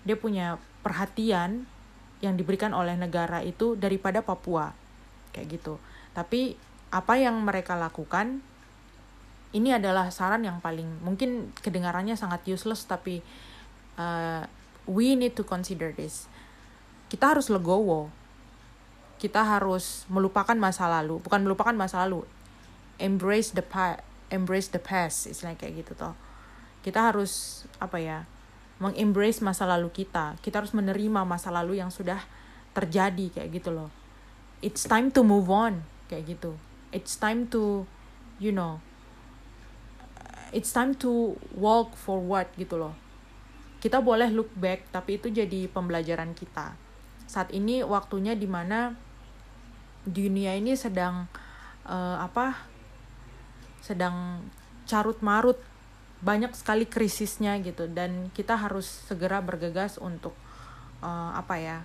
dia 0.06 0.14
punya 0.14 0.62
perhatian 0.87 1.66
yang 2.22 2.38
diberikan 2.38 2.70
oleh 2.70 2.94
negara 2.94 3.42
itu 3.42 3.75
daripada 3.75 4.22
Papua 4.22 4.70
kayak 5.32 5.58
gitu. 5.58 5.80
Tapi 6.12 6.54
apa 6.92 7.16
yang 7.16 7.40
mereka 7.40 7.74
lakukan 7.74 8.44
ini 9.52 9.72
adalah 9.72 10.12
saran 10.12 10.44
yang 10.44 10.60
paling 10.60 11.00
mungkin 11.00 11.52
kedengarannya 11.60 12.16
sangat 12.16 12.44
useless 12.48 12.84
tapi 12.84 13.24
uh, 13.96 14.44
we 14.84 15.16
need 15.16 15.32
to 15.32 15.44
consider 15.44 15.92
this. 15.92 16.28
Kita 17.08 17.36
harus 17.36 17.48
legowo. 17.48 18.12
Kita 19.16 19.44
harus 19.44 20.04
melupakan 20.12 20.56
masa 20.56 20.88
lalu 20.88 21.20
bukan 21.22 21.46
melupakan 21.46 21.72
masa 21.76 22.04
lalu 22.04 22.26
embrace 22.98 23.54
the 23.54 23.62
past 23.62 24.02
embrace 24.32 24.72
the 24.72 24.82
past 24.82 25.28
istilahnya 25.28 25.60
kayak 25.60 25.84
gitu 25.84 25.92
toh. 25.96 26.16
Kita 26.84 27.12
harus 27.12 27.64
apa 27.78 28.02
ya 28.02 28.24
mengembrace 28.82 29.40
masa 29.40 29.64
lalu 29.64 29.94
kita. 29.94 30.34
Kita 30.42 30.58
harus 30.60 30.74
menerima 30.74 31.22
masa 31.22 31.54
lalu 31.54 31.78
yang 31.78 31.94
sudah 31.94 32.18
terjadi 32.72 33.30
kayak 33.36 33.62
gitu 33.62 33.70
loh 33.70 34.01
it's 34.62 34.87
time 34.87 35.11
to 35.11 35.26
move 35.26 35.50
on 35.50 35.83
kayak 36.07 36.38
gitu. 36.38 36.57
It's 36.95 37.19
time 37.19 37.50
to 37.50 37.85
you 38.38 38.54
know 38.54 38.78
it's 40.54 40.71
time 40.71 40.95
to 41.02 41.35
walk 41.59 41.99
forward 41.99 42.47
gitu 42.54 42.78
loh. 42.78 42.95
Kita 43.83 43.99
boleh 43.99 44.31
look 44.31 44.54
back 44.54 44.87
tapi 44.95 45.19
itu 45.19 45.28
jadi 45.28 45.66
pembelajaran 45.66 46.33
kita. 46.38 46.78
Saat 47.26 47.50
ini 47.50 47.83
waktunya 47.83 48.38
di 48.38 48.47
mana 48.47 48.95
dunia 50.07 50.54
ini 50.54 50.78
sedang 50.78 51.26
uh, 51.87 52.19
apa 52.23 52.71
sedang 53.83 54.47
carut 54.87 55.19
marut 55.23 55.59
banyak 56.23 56.54
sekali 56.54 56.87
krisisnya 56.87 57.59
gitu 57.66 57.90
dan 57.90 58.31
kita 58.31 58.54
harus 58.54 58.87
segera 59.11 59.42
bergegas 59.42 59.99
untuk 59.99 60.35
uh, 61.02 61.35
apa 61.35 61.59
ya 61.59 61.78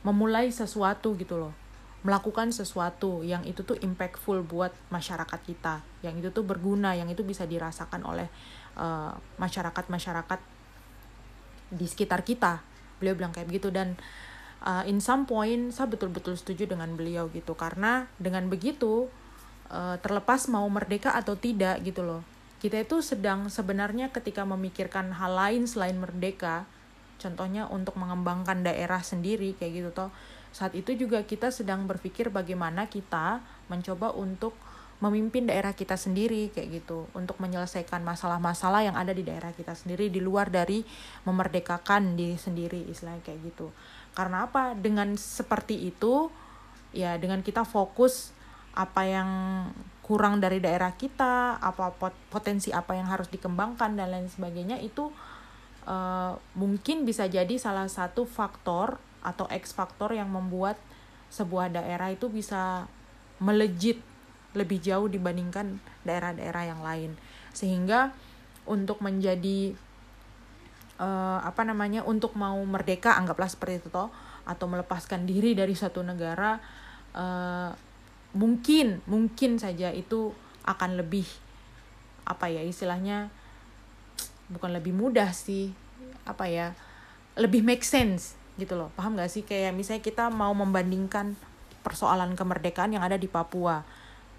memulai 0.00 0.48
sesuatu 0.48 1.12
gitu 1.20 1.36
loh 1.36 1.65
melakukan 2.06 2.54
sesuatu 2.54 3.26
yang 3.26 3.42
itu 3.42 3.66
tuh 3.66 3.74
impactful 3.82 4.46
buat 4.46 4.70
masyarakat 4.94 5.40
kita 5.42 5.82
yang 6.06 6.14
itu 6.22 6.30
tuh 6.30 6.46
berguna 6.46 6.94
yang 6.94 7.10
itu 7.10 7.26
bisa 7.26 7.42
dirasakan 7.42 8.06
oleh 8.06 8.30
uh, 8.78 9.10
masyarakat 9.42 9.84
masyarakat 9.90 10.40
di 11.74 11.86
sekitar 11.90 12.22
kita. 12.22 12.62
Beliau 13.02 13.18
bilang 13.18 13.34
kayak 13.34 13.50
begitu 13.50 13.74
dan 13.74 13.98
uh, 14.62 14.86
in 14.86 15.02
some 15.02 15.26
point 15.26 15.74
saya 15.74 15.90
betul-betul 15.90 16.38
setuju 16.38 16.70
dengan 16.70 16.94
beliau 16.94 17.26
gitu. 17.34 17.58
Karena 17.58 18.06
dengan 18.22 18.46
begitu 18.46 19.10
uh, 19.74 19.98
terlepas 19.98 20.46
mau 20.46 20.64
merdeka 20.70 21.18
atau 21.18 21.34
tidak 21.34 21.82
gitu 21.82 22.06
loh 22.06 22.22
kita 22.56 22.82
itu 22.82 23.04
sedang 23.04 23.52
sebenarnya 23.52 24.08
ketika 24.08 24.42
memikirkan 24.48 25.12
hal 25.12 25.36
lain 25.36 25.68
selain 25.68 26.00
merdeka 26.00 26.64
contohnya 27.20 27.68
untuk 27.68 27.96
mengembangkan 28.00 28.64
daerah 28.64 29.00
sendiri 29.00 29.56
kayak 29.56 29.72
gitu 29.84 29.90
toh 29.92 30.10
saat 30.56 30.72
itu 30.72 30.96
juga 30.96 31.20
kita 31.20 31.52
sedang 31.52 31.84
berpikir 31.84 32.32
bagaimana 32.32 32.88
kita 32.88 33.44
mencoba 33.68 34.16
untuk 34.16 34.56
memimpin 35.04 35.44
daerah 35.44 35.76
kita 35.76 36.00
sendiri 36.00 36.48
kayak 36.48 36.80
gitu. 36.80 37.04
Untuk 37.12 37.36
menyelesaikan 37.36 38.00
masalah-masalah 38.00 38.88
yang 38.88 38.96
ada 38.96 39.12
di 39.12 39.20
daerah 39.20 39.52
kita 39.52 39.76
sendiri 39.76 40.08
di 40.08 40.24
luar 40.24 40.48
dari 40.48 40.80
memerdekakan 41.28 42.16
diri 42.16 42.40
sendiri 42.40 42.88
istilahnya 42.88 43.20
kayak 43.20 43.52
gitu. 43.52 43.68
Karena 44.16 44.48
apa? 44.48 44.72
Dengan 44.72 45.12
seperti 45.20 45.92
itu 45.92 46.32
ya 46.96 47.20
dengan 47.20 47.44
kita 47.44 47.68
fokus 47.68 48.32
apa 48.72 49.04
yang 49.04 49.28
kurang 50.00 50.40
dari 50.40 50.64
daerah 50.64 50.96
kita, 50.96 51.60
apa 51.60 51.92
potensi 52.32 52.72
apa 52.72 52.96
yang 52.96 53.12
harus 53.12 53.28
dikembangkan 53.28 53.92
dan 53.92 54.08
lain 54.08 54.32
sebagainya 54.32 54.80
itu 54.80 55.12
uh, 55.84 56.32
mungkin 56.56 57.04
bisa 57.04 57.28
jadi 57.28 57.60
salah 57.60 57.92
satu 57.92 58.24
faktor 58.24 58.96
atau 59.26 59.50
X 59.50 59.74
faktor 59.74 60.14
yang 60.14 60.30
membuat 60.30 60.78
sebuah 61.34 61.74
daerah 61.74 62.14
itu 62.14 62.30
bisa 62.30 62.86
melejit 63.42 63.98
lebih 64.54 64.78
jauh 64.78 65.10
dibandingkan 65.10 65.82
daerah-daerah 66.06 66.62
yang 66.70 66.80
lain. 66.80 67.10
Sehingga 67.50 68.14
untuk 68.64 69.02
menjadi 69.02 69.74
uh, 71.02 71.42
apa 71.42 71.66
namanya 71.66 72.06
untuk 72.06 72.38
mau 72.38 72.56
merdeka 72.64 73.18
anggaplah 73.18 73.50
seperti 73.50 73.84
itu 73.84 73.88
toh 73.92 74.08
atau 74.46 74.66
melepaskan 74.70 75.26
diri 75.26 75.58
dari 75.58 75.74
satu 75.74 76.06
negara 76.06 76.62
uh, 77.14 77.70
mungkin 78.36 79.02
mungkin 79.08 79.58
saja 79.58 79.90
itu 79.90 80.30
akan 80.66 81.00
lebih 81.00 81.26
apa 82.26 82.50
ya 82.50 82.62
istilahnya 82.62 83.30
bukan 84.50 84.74
lebih 84.74 84.94
mudah 84.94 85.30
sih 85.34 85.74
apa 86.26 86.46
ya 86.46 86.74
lebih 87.38 87.62
make 87.62 87.82
sense 87.82 88.35
gitu 88.56 88.76
loh. 88.76 88.88
Paham 88.96 89.16
gak 89.16 89.28
sih? 89.32 89.44
Kayak 89.44 89.76
misalnya 89.76 90.02
kita 90.04 90.32
mau 90.32 90.52
membandingkan 90.56 91.36
persoalan 91.84 92.34
kemerdekaan 92.34 92.96
yang 92.96 93.04
ada 93.04 93.14
di 93.20 93.30
Papua. 93.30 93.84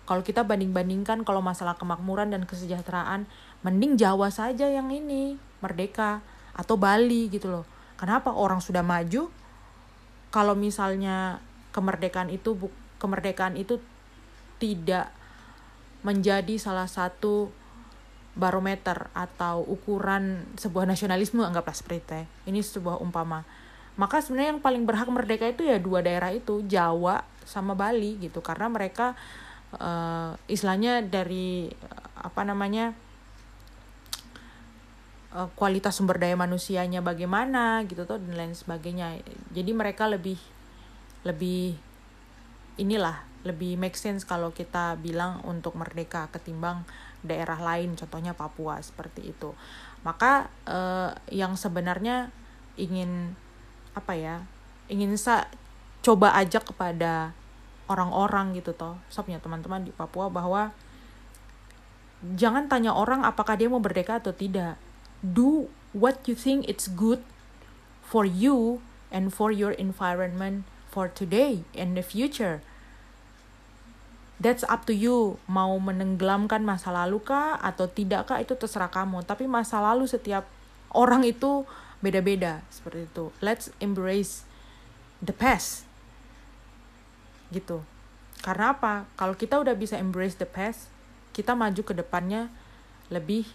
Kalau 0.07 0.23
kita 0.23 0.43
banding-bandingkan 0.43 1.23
kalau 1.23 1.39
masalah 1.39 1.75
kemakmuran 1.75 2.31
dan 2.31 2.43
kesejahteraan 2.43 3.27
mending 3.63 3.99
Jawa 3.99 4.31
saja 4.31 4.67
yang 4.67 4.91
ini 4.91 5.35
merdeka 5.59 6.23
atau 6.55 6.75
Bali 6.79 7.27
gitu 7.31 7.51
loh. 7.51 7.65
Kenapa 7.99 8.31
orang 8.31 8.63
sudah 8.63 8.83
maju? 8.83 9.29
Kalau 10.31 10.53
misalnya 10.55 11.43
kemerdekaan 11.71 12.31
itu 12.31 12.55
kemerdekaan 12.97 13.55
itu 13.59 13.79
tidak 14.57 15.13
menjadi 16.01 16.55
salah 16.57 16.87
satu 16.89 17.51
barometer 18.37 19.09
atau 19.17 19.65
ukuran 19.65 20.45
sebuah 20.61 20.85
nasionalisme 20.85 21.41
anggaplah 21.41 21.73
seperti 21.73 21.97
itu 22.05 22.13
ya. 22.13 22.25
ini 22.45 22.59
sebuah 22.61 23.01
umpama 23.01 23.41
maka 23.97 24.21
sebenarnya 24.21 24.57
yang 24.57 24.63
paling 24.63 24.85
berhak 24.85 25.09
merdeka 25.09 25.49
itu 25.49 25.65
ya 25.65 25.81
dua 25.81 26.05
daerah 26.05 26.29
itu 26.29 26.61
Jawa 26.69 27.25
sama 27.43 27.73
Bali 27.73 28.21
gitu. 28.21 28.45
Karena 28.45 28.69
mereka 28.69 29.17
uh, 29.73 30.37
istilahnya 30.45 31.01
dari 31.01 31.73
apa 32.13 32.45
namanya 32.45 32.93
uh, 35.33 35.49
kualitas 35.57 35.97
sumber 35.97 36.21
daya 36.21 36.37
manusianya 36.37 37.01
bagaimana 37.01 37.81
gitu 37.89 38.05
tuh 38.05 38.21
dan 38.21 38.37
lain 38.37 38.53
sebagainya. 38.53 39.17
Jadi 39.49 39.71
mereka 39.73 40.05
lebih 40.05 40.37
lebih 41.25 41.73
inilah 42.77 43.25
lebih 43.41 43.79
make 43.81 43.97
sense 43.97 44.27
kalau 44.27 44.53
kita 44.53 44.99
bilang 45.01 45.41
untuk 45.47 45.73
merdeka 45.73 46.29
ketimbang 46.29 46.85
daerah 47.25 47.57
lain 47.57 47.97
contohnya 47.97 48.37
Papua 48.37 48.77
seperti 48.83 49.33
itu. 49.33 49.57
Maka 50.05 50.51
eh, 50.67 51.11
yang 51.33 51.57
sebenarnya 51.57 52.29
ingin 52.77 53.33
apa 53.97 54.13
ya 54.13 54.45
ingin 54.87 55.17
sa 55.17 55.49
coba 56.05 56.31
ajak 56.37 56.71
kepada 56.71 57.35
orang-orang 57.87 58.55
gitu 58.59 58.75
toh. 58.75 58.95
Punya 59.11 59.39
teman-teman 59.43 59.83
di 59.83 59.91
Papua 59.91 60.31
bahwa 60.31 60.71
jangan 62.35 62.67
tanya 62.71 62.95
orang 62.95 63.23
apakah 63.23 63.59
dia 63.59 63.67
mau 63.67 63.81
merdeka 63.81 64.19
atau 64.19 64.31
tidak. 64.31 64.79
Do 65.19 65.67
what 65.91 66.23
you 66.29 66.35
think 66.37 66.67
it's 66.69 66.87
good 66.87 67.23
for 68.05 68.23
you 68.23 68.79
and 69.11 69.35
for 69.35 69.51
your 69.51 69.75
environment 69.75 70.67
for 70.87 71.11
today 71.11 71.67
and 71.75 71.99
the 71.99 72.03
future. 72.03 72.63
That's 74.37 74.61
up 74.69 74.85
to 74.85 74.93
you. 74.93 75.41
Mau 75.49 75.75
menenggelamkan 75.81 76.61
masa 76.61 76.93
lalu 76.93 77.19
kah 77.25 77.57
atau 77.57 77.89
tidak 77.89 78.29
kah 78.29 78.37
itu 78.37 78.53
terserah 78.53 78.91
kamu. 78.93 79.25
Tapi 79.25 79.49
masa 79.49 79.81
lalu 79.81 80.05
setiap 80.05 80.45
orang 80.93 81.25
itu 81.25 81.65
beda-beda 81.99 82.61
seperti 82.69 83.09
itu. 83.09 83.33
Let's 83.41 83.73
embrace 83.81 84.45
the 85.23 85.33
past. 85.33 85.85
Gitu. 87.49 87.81
Karena 88.45 88.77
apa? 88.77 89.09
Kalau 89.17 89.33
kita 89.33 89.57
udah 89.57 89.73
bisa 89.73 89.97
embrace 89.97 90.37
the 90.37 90.47
past 90.47 90.93
kita 91.37 91.53
maju 91.53 91.81
ke 91.85 91.93
depannya 91.93 92.49
lebih 93.13 93.45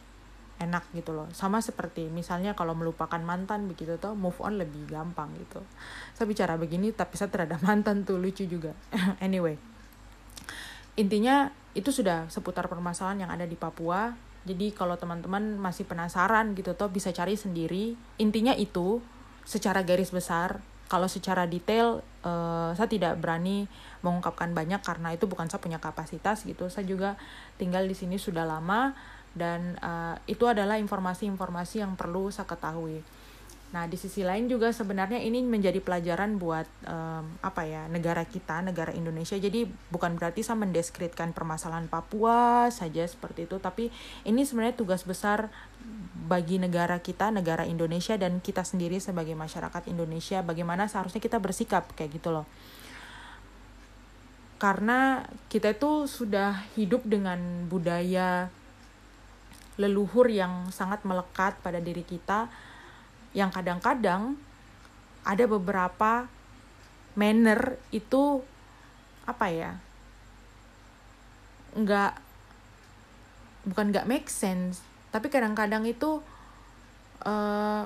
enak 0.62 0.86
gitu 0.94 1.10
loh. 1.10 1.26
Sama 1.34 1.58
seperti 1.58 2.06
misalnya 2.06 2.54
kalau 2.54 2.78
melupakan 2.78 3.18
mantan 3.18 3.66
begitu 3.66 3.98
tuh 3.98 4.14
move 4.14 4.38
on 4.38 4.54
lebih 4.54 4.86
gampang 4.86 5.34
gitu. 5.34 5.58
Saya 6.14 6.30
bicara 6.30 6.54
begini 6.54 6.94
tapi 6.94 7.18
saya 7.18 7.34
terhadap 7.34 7.58
mantan 7.66 8.06
tuh 8.06 8.22
lucu 8.22 8.46
juga. 8.46 8.70
Anyway. 9.26 9.58
Intinya 10.94 11.50
itu 11.74 11.88
sudah 11.88 12.28
seputar 12.28 12.68
permasalahan 12.68 13.26
yang 13.26 13.32
ada 13.32 13.48
di 13.48 13.56
Papua 13.56 14.12
jadi 14.42 14.74
kalau 14.74 14.98
teman-teman 14.98 15.54
masih 15.54 15.86
penasaran 15.86 16.58
gitu 16.58 16.74
toh 16.74 16.90
bisa 16.90 17.14
cari 17.14 17.38
sendiri. 17.38 17.94
Intinya 18.18 18.54
itu 18.58 18.98
secara 19.46 19.86
garis 19.86 20.10
besar 20.10 20.62
kalau 20.90 21.08
secara 21.08 21.48
detail 21.48 22.04
uh, 22.26 22.74
saya 22.76 22.88
tidak 22.90 23.16
berani 23.22 23.64
mengungkapkan 24.04 24.52
banyak 24.52 24.82
karena 24.84 25.14
itu 25.14 25.24
bukan 25.30 25.46
saya 25.46 25.62
punya 25.62 25.78
kapasitas 25.78 26.42
gitu. 26.42 26.66
Saya 26.68 26.84
juga 26.84 27.14
tinggal 27.56 27.86
di 27.86 27.94
sini 27.94 28.18
sudah 28.18 28.42
lama 28.42 28.92
dan 29.32 29.78
uh, 29.80 30.18
itu 30.28 30.44
adalah 30.44 30.76
informasi-informasi 30.76 31.80
yang 31.80 31.96
perlu 31.96 32.28
saya 32.28 32.44
ketahui 32.44 33.00
Nah, 33.72 33.88
di 33.88 33.96
sisi 33.96 34.20
lain 34.20 34.52
juga 34.52 34.68
sebenarnya 34.68 35.16
ini 35.16 35.40
menjadi 35.40 35.80
pelajaran 35.80 36.36
buat 36.36 36.68
um, 36.84 37.24
apa 37.40 37.64
ya 37.64 37.88
negara 37.88 38.28
kita, 38.28 38.60
negara 38.60 38.92
Indonesia. 38.92 39.32
Jadi 39.40 39.64
bukan 39.88 40.20
berarti 40.20 40.44
saya 40.44 40.60
mendeskripsikan 40.60 41.32
permasalahan 41.32 41.88
Papua 41.88 42.68
saja 42.68 43.00
seperti 43.08 43.48
itu, 43.48 43.56
tapi 43.56 43.88
ini 44.28 44.44
sebenarnya 44.44 44.76
tugas 44.76 45.08
besar 45.08 45.48
bagi 46.28 46.60
negara 46.60 47.00
kita, 47.00 47.32
negara 47.32 47.64
Indonesia 47.64 48.12
dan 48.20 48.44
kita 48.44 48.60
sendiri 48.60 49.00
sebagai 49.00 49.32
masyarakat 49.32 49.88
Indonesia. 49.88 50.44
Bagaimana 50.44 50.84
seharusnya 50.84 51.24
kita 51.24 51.40
bersikap 51.40 51.88
kayak 51.96 52.20
gitu 52.20 52.28
loh. 52.28 52.44
Karena 54.60 55.24
kita 55.48 55.72
itu 55.72 56.04
sudah 56.06 56.60
hidup 56.76 57.08
dengan 57.08 57.66
budaya 57.72 58.52
leluhur 59.80 60.28
yang 60.28 60.68
sangat 60.68 61.02
melekat 61.08 61.56
pada 61.64 61.80
diri 61.80 62.04
kita 62.04 62.52
yang 63.32 63.48
kadang-kadang 63.48 64.36
ada 65.24 65.44
beberapa 65.48 66.28
manner 67.16 67.76
itu 67.92 68.40
apa 69.28 69.46
ya 69.52 69.72
nggak 71.72 72.12
bukan 73.68 73.86
nggak 73.94 74.08
make 74.08 74.28
sense 74.28 74.82
tapi 75.12 75.28
kadang-kadang 75.28 75.84
itu 75.84 76.24
uh, 77.24 77.84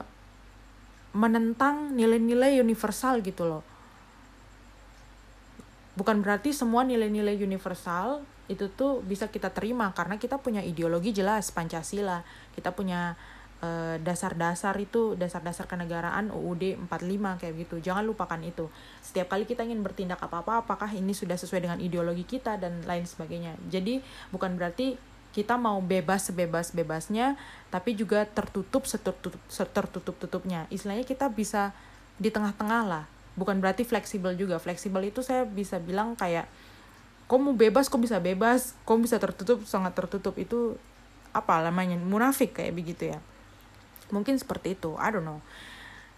menentang 1.16 1.96
nilai-nilai 1.96 2.60
universal 2.60 3.24
gitu 3.24 3.48
loh. 3.48 3.64
Bukan 5.96 6.20
berarti 6.20 6.52
semua 6.52 6.84
nilai-nilai 6.84 7.40
universal 7.40 8.20
itu 8.46 8.70
tuh 8.70 9.02
bisa 9.02 9.26
kita 9.26 9.50
terima 9.50 9.90
karena 9.90 10.20
kita 10.22 10.38
punya 10.38 10.62
ideologi 10.62 11.10
jelas 11.10 11.50
Pancasila 11.50 12.22
kita 12.54 12.70
punya 12.70 13.18
dasar-dasar 14.04 14.76
itu 14.76 15.16
dasar-dasar 15.16 15.64
kenegaraan 15.64 16.28
UUD 16.28 16.76
45 16.86 17.40
kayak 17.40 17.54
gitu. 17.66 17.76
Jangan 17.80 18.04
lupakan 18.04 18.38
itu. 18.44 18.68
Setiap 19.00 19.32
kali 19.32 19.48
kita 19.48 19.64
ingin 19.64 19.80
bertindak 19.80 20.20
apa-apa 20.20 20.62
apakah 20.62 20.92
ini 20.92 21.16
sudah 21.16 21.34
sesuai 21.40 21.64
dengan 21.64 21.78
ideologi 21.80 22.28
kita 22.28 22.60
dan 22.60 22.84
lain 22.84 23.08
sebagainya. 23.08 23.56
Jadi 23.72 24.04
bukan 24.28 24.60
berarti 24.60 25.00
kita 25.32 25.60
mau 25.60 25.80
bebas 25.84 26.32
sebebas-bebasnya 26.32 27.36
tapi 27.68 27.92
juga 27.92 28.24
tertutup 28.28 28.84
setertutup 28.84 29.40
setertutup-tutupnya. 29.48 30.68
Istilahnya 30.68 31.08
kita 31.08 31.32
bisa 31.32 31.72
di 32.20 32.28
tengah-tengah 32.28 32.82
lah. 32.84 33.04
Bukan 33.36 33.60
berarti 33.60 33.84
fleksibel 33.88 34.36
juga. 34.36 34.60
Fleksibel 34.60 35.08
itu 35.08 35.24
saya 35.24 35.48
bisa 35.48 35.80
bilang 35.80 36.12
kayak 36.12 36.48
kok 37.26 37.40
mau 37.40 37.56
bebas 37.56 37.90
kok 37.90 37.98
bisa 37.98 38.22
bebas, 38.22 38.76
kok 38.84 39.00
bisa 39.00 39.16
tertutup 39.18 39.64
sangat 39.66 39.96
tertutup 39.96 40.36
itu 40.38 40.78
apa 41.34 41.60
namanya 41.60 42.00
munafik 42.00 42.56
kayak 42.56 42.72
begitu 42.72 43.12
ya 43.12 43.20
mungkin 44.10 44.38
seperti 44.38 44.78
itu 44.78 44.94
I 44.98 45.10
don't 45.10 45.26
know. 45.26 45.40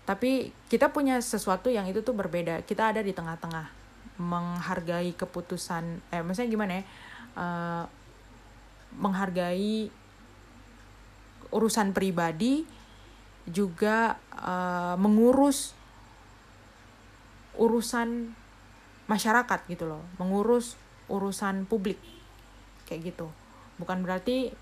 Tapi 0.09 0.57
kita 0.73 0.89
punya 0.89 1.21
sesuatu 1.21 1.69
yang 1.69 1.85
itu 1.85 2.01
tuh 2.01 2.17
berbeda. 2.17 2.65
Kita 2.65 2.97
ada 2.97 3.05
di 3.05 3.13
tengah-tengah 3.13 3.69
menghargai 4.19 5.13
keputusan 5.15 6.01
eh 6.09 6.25
maksudnya 6.25 6.49
gimana 6.49 6.73
ya? 6.81 6.85
Uh, 7.39 7.85
menghargai 8.97 9.93
urusan 11.53 11.93
pribadi 11.93 12.65
juga 13.49 14.17
uh, 14.33 14.97
mengurus 14.97 15.77
urusan 17.61 18.33
masyarakat 19.13 19.61
gitu 19.69 19.85
loh. 19.89 20.01
Mengurus 20.17 20.81
urusan 21.13 21.69
publik. 21.69 22.01
Kayak 22.89 23.13
gitu. 23.13 23.29
Bukan 23.77 24.01
berarti 24.05 24.57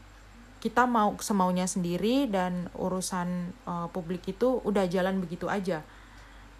kita 0.60 0.88
mau 0.88 1.14
semaunya 1.20 1.68
sendiri 1.68 2.26
dan 2.26 2.72
urusan 2.74 3.52
uh, 3.68 3.86
publik 3.92 4.24
itu 4.26 4.58
udah 4.64 4.88
jalan 4.88 5.20
begitu 5.20 5.46
aja. 5.46 5.84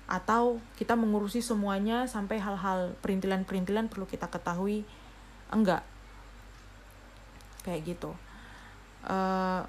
Atau 0.07 0.63
kita 0.79 0.95
mengurusi 0.95 1.43
semuanya 1.43 2.07
sampai 2.07 2.39
hal-hal 2.39 2.95
perintilan-perintilan 3.03 3.91
perlu 3.91 4.07
kita 4.07 4.31
ketahui? 4.31 4.87
Enggak. 5.51 5.83
Kayak 7.67 7.97
gitu. 7.97 8.13
Uh, 9.07 9.67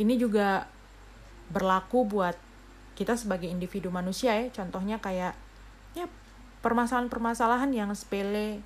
ini 0.00 0.16
juga 0.16 0.68
berlaku 1.52 2.08
buat 2.08 2.36
kita 2.96 3.18
sebagai 3.18 3.50
individu 3.50 3.92
manusia 3.92 4.32
ya. 4.32 4.48
Contohnya 4.54 5.02
kayak 5.02 5.36
ya 5.92 6.08
permasalahan-permasalahan 6.64 7.70
yang 7.76 7.90
sepele 7.92 8.64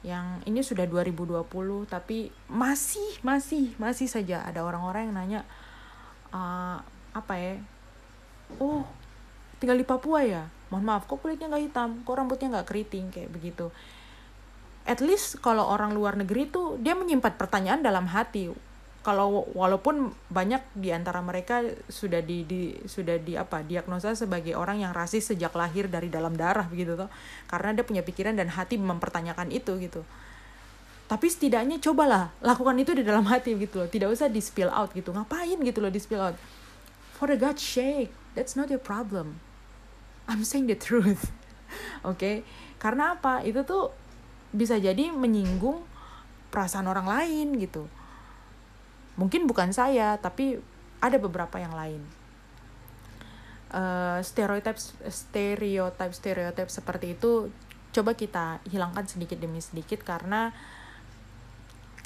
yang 0.00 0.40
ini 0.48 0.64
sudah 0.64 0.88
2020 0.88 1.44
tapi 1.84 2.32
masih 2.48 3.20
masih 3.20 3.76
masih 3.76 4.08
saja 4.08 4.40
ada 4.40 4.64
orang-orang 4.64 5.12
yang 5.12 5.16
nanya 5.16 5.40
uh, 6.32 6.80
apa 7.12 7.34
ya? 7.36 7.54
Oh 8.56 8.88
tinggal 9.60 9.76
di 9.76 9.84
Papua 9.84 10.24
ya? 10.24 10.48
Mohon 10.72 10.84
maaf 10.88 11.04
kok 11.04 11.20
kulitnya 11.20 11.52
nggak 11.52 11.64
hitam? 11.68 11.90
Kok 12.06 12.14
rambutnya 12.16 12.48
nggak 12.48 12.68
keriting? 12.72 13.12
Kayak 13.12 13.30
begitu. 13.34 13.68
At 14.88 15.04
least 15.04 15.44
kalau 15.44 15.68
orang 15.68 15.92
luar 15.92 16.16
negeri 16.16 16.48
tuh 16.48 16.80
dia 16.80 16.96
menyimpan 16.96 17.36
pertanyaan 17.36 17.84
dalam 17.84 18.08
hati 18.08 18.48
kalau 19.00 19.48
walaupun 19.56 20.12
banyak 20.28 20.60
di 20.76 20.92
antara 20.92 21.24
mereka 21.24 21.64
sudah 21.88 22.20
di, 22.20 22.44
di 22.44 22.76
sudah 22.84 23.16
di 23.16 23.32
apa 23.32 23.64
diagnosa 23.64 24.12
sebagai 24.12 24.52
orang 24.52 24.84
yang 24.84 24.92
rasis 24.92 25.32
sejak 25.32 25.56
lahir 25.56 25.88
dari 25.88 26.12
dalam 26.12 26.36
darah 26.36 26.68
begitu 26.68 27.00
toh. 27.00 27.08
Karena 27.48 27.80
dia 27.80 27.84
punya 27.84 28.04
pikiran 28.04 28.36
dan 28.36 28.52
hati 28.52 28.76
mempertanyakan 28.76 29.48
itu 29.56 29.72
gitu. 29.80 30.04
Tapi 31.08 31.26
setidaknya 31.32 31.80
cobalah 31.80 32.28
lakukan 32.44 32.76
itu 32.76 32.92
di 32.92 33.00
dalam 33.00 33.24
hati 33.24 33.56
gitu 33.56 33.80
loh. 33.80 33.88
Tidak 33.88 34.04
usah 34.04 34.28
di 34.28 34.38
spill 34.44 34.68
out 34.68 34.92
gitu. 34.92 35.16
Ngapain 35.16 35.56
gitu 35.64 35.80
loh 35.80 35.88
di 35.88 35.98
spill 35.98 36.20
out? 36.20 36.36
For 37.16 37.32
the 37.32 37.40
God 37.40 37.56
shake 37.56 38.12
that's 38.36 38.52
not 38.52 38.68
your 38.68 38.82
problem. 38.84 39.40
I'm 40.28 40.44
saying 40.44 40.68
the 40.68 40.76
truth. 40.76 41.32
Oke? 42.04 42.20
Okay? 42.20 42.36
karena 42.76 43.16
apa? 43.16 43.40
Itu 43.48 43.64
tuh 43.64 43.96
bisa 44.52 44.76
jadi 44.76 45.08
menyinggung 45.08 45.88
perasaan 46.52 46.84
orang 46.84 47.06
lain 47.06 47.56
gitu 47.62 47.86
mungkin 49.20 49.44
bukan 49.44 49.76
saya 49.76 50.16
tapi 50.16 50.56
ada 51.04 51.20
beberapa 51.20 51.60
yang 51.60 51.76
lain. 51.76 52.00
Uh, 53.70 54.18
stereotip 54.24 54.80
stereotip 55.06 56.10
stereotip 56.10 56.66
seperti 56.72 57.14
itu 57.14 57.52
coba 57.94 58.18
kita 58.18 58.58
hilangkan 58.66 59.06
sedikit 59.06 59.38
demi 59.38 59.62
sedikit 59.62 60.02
karena 60.02 60.50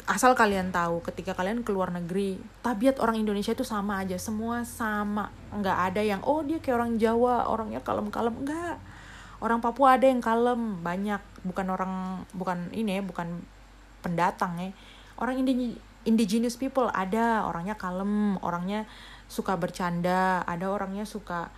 asal 0.05 0.37
kalian 0.37 0.69
tahu 0.69 1.01
ketika 1.01 1.33
kalian 1.33 1.65
keluar 1.65 1.89
negeri 1.89 2.37
tabiat 2.61 3.01
orang 3.01 3.17
Indonesia 3.17 3.57
itu 3.57 3.65
sama 3.65 4.05
aja 4.05 4.21
semua 4.21 4.67
sama. 4.69 5.33
Nggak 5.55 5.79
ada 5.93 6.03
yang 6.05 6.21
oh 6.29 6.45
dia 6.45 6.61
kayak 6.61 6.77
orang 6.77 6.93
Jawa 7.01 7.49
orangnya 7.49 7.81
kalem-kalem. 7.81 8.35
Nggak. 8.45 8.77
Orang 9.41 9.65
Papua 9.65 9.97
ada 9.97 10.05
yang 10.05 10.21
kalem 10.21 10.85
banyak. 10.85 11.21
Bukan 11.45 11.67
orang 11.73 12.25
bukan 12.37 12.69
ini 12.77 13.01
ya 13.01 13.03
bukan 13.05 13.41
pendatang 14.05 14.61
ya. 14.61 14.71
Orang 15.17 15.41
Indonesia 15.41 15.81
indigenous 16.05 16.57
people. 16.57 16.89
Ada 16.93 17.45
orangnya 17.49 17.75
kalem 17.77 18.37
orangnya 18.41 18.87
suka 19.29 19.57
bercanda 19.57 20.45
ada 20.45 20.69
orangnya 20.69 21.09
suka 21.09 21.49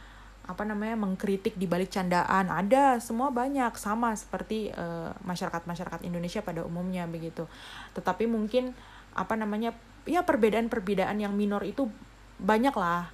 apa 0.47 0.63
namanya 0.63 0.95
mengkritik 0.95 1.59
di 1.59 1.67
balik 1.67 1.91
candaan. 1.91 2.47
Ada 2.47 3.03
semua 3.03 3.35
banyak. 3.35 3.75
Sama 3.75 4.15
seperti 4.15 4.71
uh, 4.71 5.11
masyarakat 5.27 5.67
masyarakat 5.67 6.01
Indonesia 6.07 6.41
pada 6.41 6.63
umumnya 6.63 7.05
begitu. 7.11 7.51
Tetapi 7.99 8.31
mungkin 8.31 8.71
apa 9.19 9.35
namanya 9.35 9.75
ya 10.07 10.23
perbedaan-perbedaan 10.23 11.19
yang 11.19 11.35
minor 11.35 11.67
itu 11.67 11.91
banyak 12.39 12.75
lah 12.79 13.11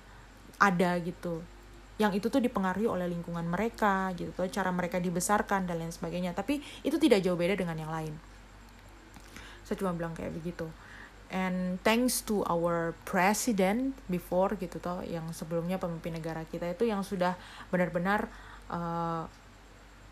ada 0.61 1.01
gitu. 1.01 1.41
Yang 1.97 2.21
itu 2.21 2.27
tuh 2.29 2.43
dipengaruhi 2.45 2.85
oleh 2.85 3.09
lingkungan 3.09 3.49
mereka 3.49 4.13
gitu. 4.13 4.45
Cara 4.53 4.69
mereka 4.69 5.01
dibesarkan 5.01 5.65
dan 5.65 5.81
lain 5.81 5.93
sebagainya. 5.93 6.37
Tapi 6.37 6.61
itu 6.85 7.01
tidak 7.01 7.25
jauh 7.25 7.41
beda 7.41 7.57
dengan 7.57 7.81
yang 7.81 7.89
lain. 7.89 8.13
Saya 9.65 9.81
cuma 9.81 9.97
bilang 9.97 10.13
kayak 10.13 10.37
begitu 10.37 10.69
and 11.33 11.81
thanks 11.81 12.21
to 12.21 12.45
our 12.45 12.93
president 13.09 13.97
before 14.07 14.53
gitu 14.61 14.77
toh 14.79 15.01
yang 15.09 15.25
sebelumnya 15.33 15.81
pemimpin 15.81 16.21
negara 16.21 16.45
kita 16.47 16.69
itu 16.69 16.87
yang 16.87 17.01
sudah 17.01 17.35
benar-benar 17.73 18.29
uh, 18.69 19.25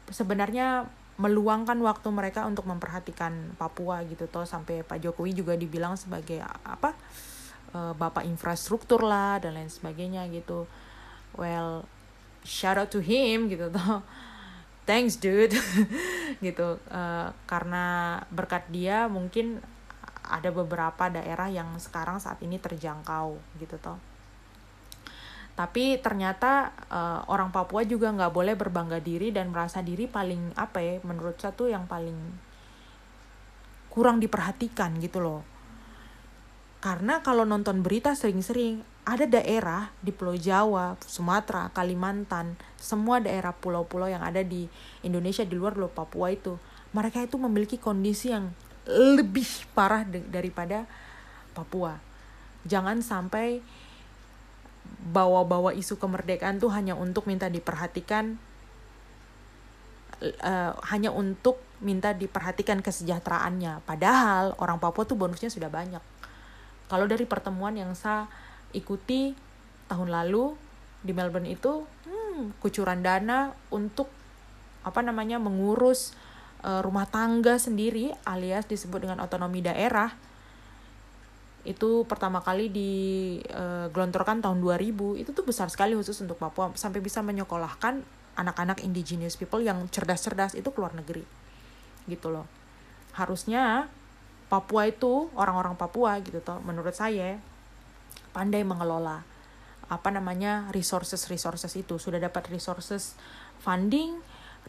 sebenarnya 0.08 0.88
meluangkan 1.20 1.76
waktu 1.84 2.08
mereka 2.08 2.48
untuk 2.48 2.64
memperhatikan 2.64 3.52
Papua 3.60 4.00
gitu 4.08 4.24
toh 4.24 4.48
sampai 4.48 4.80
Pak 4.80 5.04
Jokowi 5.04 5.36
juga 5.36 5.52
dibilang 5.52 5.92
sebagai 6.00 6.40
apa 6.64 6.96
uh, 7.76 7.92
bapak 7.92 8.24
infrastruktur 8.24 9.04
lah 9.04 9.36
dan 9.36 9.60
lain 9.60 9.68
sebagainya 9.68 10.24
gitu. 10.32 10.64
Well 11.36 11.84
shout 12.40 12.80
out 12.80 12.88
to 12.88 13.04
him 13.04 13.52
gitu 13.52 13.68
toh. 13.68 14.00
Thanks 14.88 15.20
dude. 15.20 15.52
Gitu 16.40 16.80
uh, 16.88 17.28
karena 17.44 18.16
berkat 18.32 18.64
dia 18.72 19.06
mungkin 19.06 19.60
ada 20.30 20.54
beberapa 20.54 21.10
daerah 21.10 21.50
yang 21.50 21.74
sekarang 21.82 22.22
saat 22.22 22.38
ini 22.40 22.62
terjangkau 22.62 23.36
gitu 23.58 23.76
toh. 23.82 23.98
Tapi 25.58 26.00
ternyata 26.00 26.72
uh, 26.88 27.20
orang 27.28 27.52
Papua 27.52 27.84
juga 27.84 28.08
nggak 28.08 28.32
boleh 28.32 28.54
berbangga 28.56 29.02
diri 29.02 29.28
dan 29.28 29.52
merasa 29.52 29.84
diri 29.84 30.08
paling 30.08 30.56
apa 30.56 30.80
ya 30.80 30.94
menurut 31.04 31.36
saya 31.36 31.52
tuh 31.52 31.68
yang 31.68 31.84
paling 31.84 32.16
kurang 33.92 34.22
diperhatikan 34.22 34.96
gitu 35.02 35.20
loh. 35.20 35.42
Karena 36.80 37.20
kalau 37.20 37.44
nonton 37.44 37.84
berita 37.84 38.16
sering-sering 38.16 38.80
ada 39.04 39.28
daerah 39.28 39.92
di 40.00 40.16
Pulau 40.16 40.32
Jawa, 40.32 40.96
Sumatera, 41.04 41.68
Kalimantan, 41.76 42.56
semua 42.80 43.20
daerah 43.20 43.52
pulau-pulau 43.52 44.08
yang 44.08 44.24
ada 44.24 44.40
di 44.40 44.64
Indonesia 45.04 45.44
di 45.44 45.60
luar 45.60 45.76
Pulau 45.76 45.92
Papua 45.92 46.32
itu, 46.32 46.56
mereka 46.96 47.20
itu 47.20 47.36
memiliki 47.36 47.76
kondisi 47.76 48.32
yang 48.32 48.48
lebih 48.88 49.46
parah 49.76 50.06
daripada 50.06 50.88
Papua. 51.52 51.98
Jangan 52.64 53.00
sampai 53.04 53.60
bawa-bawa 55.00 55.72
isu 55.72 55.96
kemerdekaan 55.96 56.60
tuh 56.60 56.72
hanya 56.72 56.92
untuk 56.92 57.24
minta 57.24 57.48
diperhatikan 57.48 58.36
uh, 60.20 60.72
hanya 60.92 61.10
untuk 61.10 61.60
minta 61.80 62.12
diperhatikan 62.12 62.84
kesejahteraannya. 62.84 63.84
Padahal 63.88 64.52
orang 64.60 64.76
Papua 64.76 65.08
tuh 65.08 65.16
bonusnya 65.16 65.48
sudah 65.48 65.72
banyak. 65.72 66.02
Kalau 66.90 67.06
dari 67.08 67.24
pertemuan 67.24 67.72
yang 67.78 67.96
saya 67.96 68.28
ikuti 68.76 69.32
tahun 69.88 70.12
lalu 70.12 70.54
di 71.00 71.16
Melbourne 71.16 71.48
itu 71.48 71.88
hmm, 72.06 72.60
kucuran 72.60 73.00
dana 73.00 73.56
untuk 73.72 74.06
apa 74.80 75.00
namanya 75.00 75.40
mengurus 75.40 76.16
rumah 76.60 77.08
tangga 77.08 77.56
sendiri 77.56 78.12
alias 78.28 78.68
disebut 78.68 79.08
dengan 79.08 79.24
otonomi 79.24 79.64
daerah 79.64 80.12
itu 81.60 82.08
pertama 82.08 82.40
kali 82.40 82.72
digelontorkan 82.72 84.40
uh, 84.40 84.42
tahun 84.48 84.58
2000 84.64 85.20
itu 85.20 85.30
tuh 85.36 85.44
besar 85.44 85.68
sekali 85.68 85.92
khusus 85.92 86.16
untuk 86.24 86.40
Papua 86.40 86.72
sampai 86.72 87.04
bisa 87.04 87.20
menyekolahkan 87.20 88.00
anak-anak 88.40 88.80
indigenous 88.80 89.36
people 89.36 89.60
yang 89.60 89.84
cerdas-cerdas 89.92 90.56
itu 90.56 90.72
keluar 90.72 90.96
negeri 90.96 91.20
gitu 92.08 92.32
loh. 92.32 92.48
Harusnya 93.12 93.92
Papua 94.48 94.88
itu 94.88 95.28
orang-orang 95.36 95.76
Papua 95.76 96.16
gitu 96.24 96.40
toh 96.40 96.64
menurut 96.64 96.96
saya 96.96 97.36
pandai 98.32 98.64
mengelola 98.64 99.20
apa 99.92 100.08
namanya 100.08 100.72
resources 100.72 101.28
resources 101.28 101.76
itu. 101.76 102.00
Sudah 102.00 102.16
dapat 102.16 102.48
resources 102.48 103.20
funding 103.60 104.16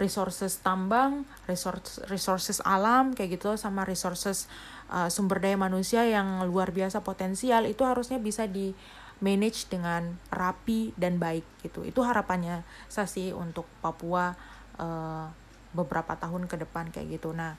resources 0.01 0.57
tambang 0.65 1.29
resources 1.45 2.01
resources 2.09 2.57
alam 2.65 3.13
kayak 3.13 3.37
gitu 3.37 3.53
sama 3.53 3.85
resources 3.85 4.49
uh, 4.89 5.07
sumber 5.13 5.37
daya 5.37 5.55
manusia 5.55 6.01
yang 6.09 6.41
luar 6.49 6.73
biasa 6.73 7.05
potensial 7.05 7.69
itu 7.69 7.85
harusnya 7.85 8.17
bisa 8.17 8.49
di 8.49 8.73
manage 9.21 9.69
dengan 9.69 10.17
rapi 10.33 10.97
dan 10.97 11.21
baik 11.21 11.45
gitu. 11.61 11.85
Itu 11.85 12.01
harapannya 12.01 12.65
saya 12.89 13.05
sih 13.05 13.29
untuk 13.31 13.69
Papua 13.79 14.33
uh, 14.81 15.29
beberapa 15.71 16.17
tahun 16.17 16.49
ke 16.49 16.65
depan 16.65 16.89
kayak 16.89 17.21
gitu. 17.21 17.31
Nah 17.31 17.55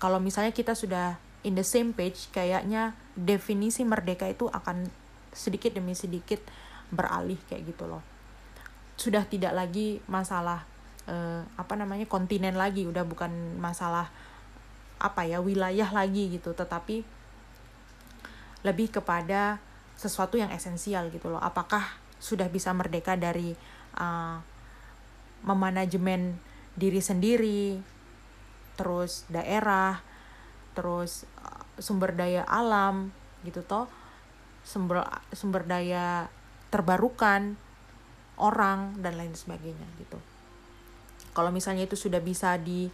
kalau 0.00 0.18
misalnya 0.18 0.56
kita 0.56 0.72
sudah 0.72 1.20
in 1.44 1.54
the 1.54 1.64
same 1.64 1.92
page 1.92 2.32
kayaknya 2.32 2.96
definisi 3.14 3.84
merdeka 3.84 4.26
itu 4.26 4.48
akan 4.48 4.88
sedikit 5.30 5.76
demi 5.76 5.92
sedikit 5.92 6.40
beralih 6.88 7.38
kayak 7.46 7.76
gitu 7.76 7.84
loh. 7.84 8.00
Sudah 8.96 9.28
tidak 9.28 9.52
lagi 9.52 10.00
masalah 10.08 10.64
uh, 11.06 11.42
apa 11.56 11.74
namanya 11.78 12.04
kontinen 12.06 12.58
lagi 12.58 12.84
udah 12.86 13.06
bukan 13.06 13.58
masalah 13.58 14.10
apa 14.98 15.26
ya 15.26 15.40
wilayah 15.40 15.88
lagi 15.90 16.30
gitu. 16.36 16.52
Tetapi 16.52 17.02
lebih 18.66 18.90
kepada 18.90 19.62
sesuatu 19.96 20.36
yang 20.36 20.50
esensial 20.52 21.08
gitu 21.14 21.32
loh. 21.32 21.40
Apakah 21.40 21.96
sudah 22.18 22.50
bisa 22.50 22.74
merdeka 22.74 23.14
dari 23.14 23.54
uh, 23.96 24.38
memanajemen 25.46 26.36
diri 26.76 27.00
sendiri 27.00 27.80
terus 28.76 29.24
daerah 29.32 30.04
terus 30.76 31.24
uh, 31.40 31.64
sumber 31.80 32.12
daya 32.12 32.44
alam 32.44 33.14
gitu 33.46 33.64
toh? 33.64 33.88
Sumber 34.66 35.06
sumber 35.30 35.62
daya 35.62 36.26
terbarukan 36.74 37.54
orang 38.36 38.98
dan 39.00 39.16
lain 39.16 39.32
sebagainya 39.32 39.86
gitu 40.02 40.35
kalau 41.36 41.52
misalnya 41.52 41.84
itu 41.84 42.00
sudah 42.00 42.16
bisa 42.24 42.56
di 42.56 42.88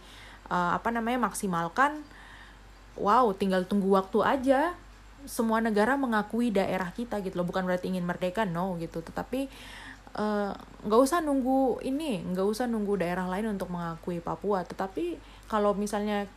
uh, 0.51 0.75
apa 0.75 0.91
namanya 0.91 1.31
maksimalkan 1.31 2.03
wow 2.99 3.31
tinggal 3.31 3.63
tunggu 3.63 3.95
waktu 3.95 4.19
aja. 4.19 4.75
Semua 5.23 5.63
negara 5.63 5.95
mengakui 5.95 6.51
daerah 6.51 6.91
kita 6.91 7.23
gitu 7.23 7.39
loh 7.39 7.47
bukan 7.47 7.63
berarti 7.63 7.87
ingin 7.87 8.03
merdeka 8.03 8.43
no 8.43 8.75
gitu. 8.75 8.99
Tetapi 8.99 9.47
uh, 10.19 10.51
nggak 10.83 10.99
uh, 10.99 11.05
usah 11.07 11.23
nunggu 11.23 11.79
ini 11.87 12.19
nggak 12.27 12.43
usah 12.43 12.67
nunggu 12.67 12.99
daerah 12.99 13.31
lain 13.31 13.55
untuk 13.55 13.71
mengakui 13.71 14.19
Papua. 14.19 14.67
Tetapi 14.67 15.15
kalau 15.47 15.71
misalnya 15.71 16.27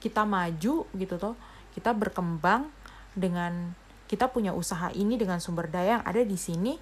kita 0.00 0.24
maju 0.24 0.88
gitu 0.88 1.14
toh 1.20 1.36
kita 1.76 1.92
berkembang 1.92 2.72
dengan 3.12 3.76
kita 4.08 4.32
punya 4.32 4.50
usaha 4.56 4.90
ini 4.96 5.20
dengan 5.20 5.38
sumber 5.38 5.70
daya 5.70 6.00
yang 6.00 6.04
ada 6.08 6.24
di 6.24 6.34
sini 6.34 6.80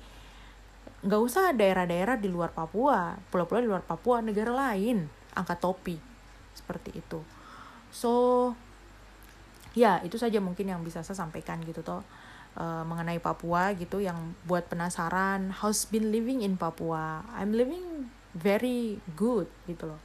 nggak 0.99 1.21
usah 1.23 1.55
daerah-daerah 1.55 2.19
di 2.19 2.27
luar 2.27 2.51
Papua 2.51 3.15
pulau-pulau 3.31 3.63
di 3.63 3.71
luar 3.71 3.87
Papua 3.87 4.19
negara 4.19 4.51
lain 4.51 5.07
angkat 5.39 5.59
topi. 5.63 5.97
Seperti 6.59 6.99
itu. 6.99 7.23
So 7.95 8.13
ya 9.79 10.03
itu 10.03 10.19
saja 10.19 10.43
mungkin 10.43 10.67
yang 10.67 10.83
bisa 10.83 11.07
saya 11.07 11.15
sampaikan 11.15 11.63
gitu 11.63 11.87
toh 11.87 12.03
uh, 12.59 12.83
mengenai 12.83 13.23
Papua 13.23 13.71
gitu 13.79 14.03
yang 14.03 14.35
buat 14.43 14.67
penasaran 14.67 15.55
how's 15.55 15.87
been 15.87 16.11
living 16.11 16.43
in 16.43 16.59
Papua? 16.59 17.23
I'm 17.31 17.55
living 17.55 18.11
very 18.35 18.99
good 19.15 19.47
gitu 19.71 19.95
loh. 19.95 20.03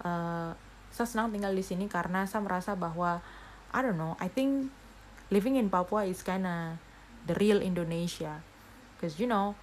Uh, 0.00 0.54
saya 0.94 1.06
senang 1.10 1.34
tinggal 1.34 1.50
di 1.50 1.66
sini 1.66 1.90
karena 1.90 2.22
saya 2.30 2.46
merasa 2.46 2.78
bahwa 2.78 3.18
I 3.74 3.78
don't 3.82 3.98
know 3.98 4.14
I 4.22 4.30
think 4.30 4.70
living 5.34 5.58
in 5.58 5.66
Papua 5.66 6.06
is 6.06 6.22
kinda 6.22 6.78
the 7.26 7.34
real 7.34 7.58
Indonesia. 7.58 8.46
Because 8.94 9.18
you 9.18 9.26
know 9.26 9.58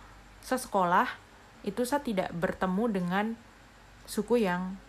saya 0.47 0.63
sekolah 0.63 1.07
itu 1.67 1.83
saya 1.83 1.99
tidak 1.99 2.31
bertemu 2.31 2.83
dengan 2.87 3.25
suku 4.07 4.47
yang 4.47 4.79